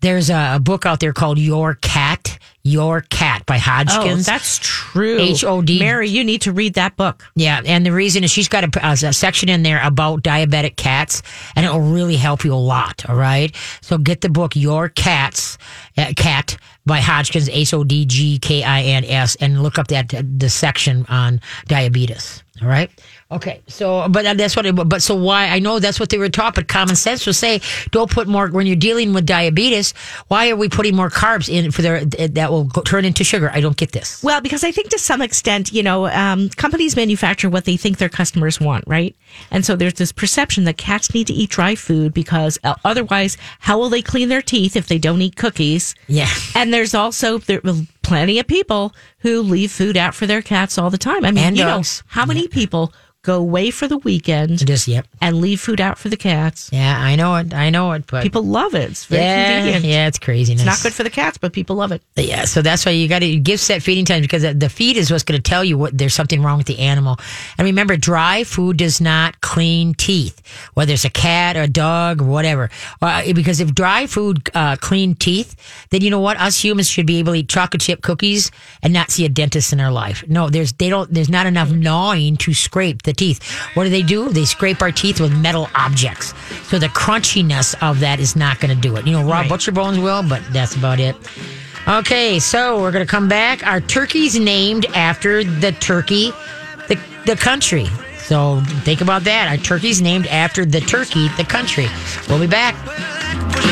[0.00, 2.36] there's a, a book out there called Your Cat.
[2.68, 4.28] Your Cat by Hodgkins.
[4.28, 5.18] Oh, that's true.
[5.18, 5.78] H-O-D.
[5.78, 7.24] Mary, you need to read that book.
[7.34, 11.22] Yeah, and the reason is she's got a, a section in there about diabetic cats,
[11.56, 13.08] and it will really help you a lot.
[13.08, 15.58] All right, so get the book Your Cats,
[15.96, 16.56] uh, Cat
[16.86, 20.48] by Hodgkins, H O D G K I N S, and look up that the
[20.48, 22.42] section on diabetes.
[22.60, 22.90] All right.
[23.30, 23.60] Okay.
[23.66, 24.64] So, but that's what.
[24.64, 25.48] It, but so why?
[25.48, 27.60] I know that's what they were taught, but common sense will say
[27.90, 29.92] don't put more when you're dealing with diabetes.
[30.28, 33.50] Why are we putting more carbs in for their that will go, turn into sugar?
[33.52, 34.22] I don't get this.
[34.22, 37.98] Well, because I think to some extent, you know, um, companies manufacture what they think
[37.98, 39.14] their customers want, right?
[39.50, 43.36] And so there's this perception that cats need to eat dry food because uh, otherwise,
[43.60, 45.94] how will they clean their teeth if they don't eat cookies?
[46.06, 46.28] Yeah.
[46.54, 47.60] And there's also there
[48.08, 51.24] plenty of people who leave food out for their cats all the time.
[51.24, 52.02] I mean, And you dogs.
[52.06, 52.92] know, how many people
[53.22, 55.04] go away for the weekend Just yep.
[55.20, 56.70] and leave food out for the cats?
[56.72, 57.52] Yeah, I know it.
[57.52, 58.06] I know it.
[58.06, 58.90] But People love it.
[58.92, 59.84] It's very yeah, convenient.
[59.84, 60.62] yeah, it's craziness.
[60.62, 62.00] It's not good for the cats, but people love it.
[62.16, 65.10] Yeah, so that's why you got to give set feeding times because the feed is
[65.10, 67.16] what's going to tell you what there's something wrong with the animal.
[67.58, 70.40] And remember, dry food does not clean teeth,
[70.74, 72.70] whether it's a cat or a dog or whatever.
[73.02, 75.56] Uh, because if dry food uh, clean teeth,
[75.90, 76.38] then you know what?
[76.40, 78.50] Us humans should be able to eat chocolate chip cookies
[78.82, 80.24] and not see a dentist in their life.
[80.28, 81.12] No, there's they don't.
[81.12, 83.42] There's not enough gnawing to scrape the teeth.
[83.74, 84.28] What do they do?
[84.28, 86.34] They scrape our teeth with metal objects.
[86.68, 89.06] So the crunchiness of that is not going to do it.
[89.06, 91.16] You know, raw butcher bones will, but that's about it.
[91.88, 93.66] Okay, so we're going to come back.
[93.66, 96.32] Our turkey's named after the turkey,
[96.86, 97.86] the, the country.
[98.18, 99.48] So think about that.
[99.48, 101.86] Our turkey's named after the turkey, the country.
[102.28, 102.74] We'll be back.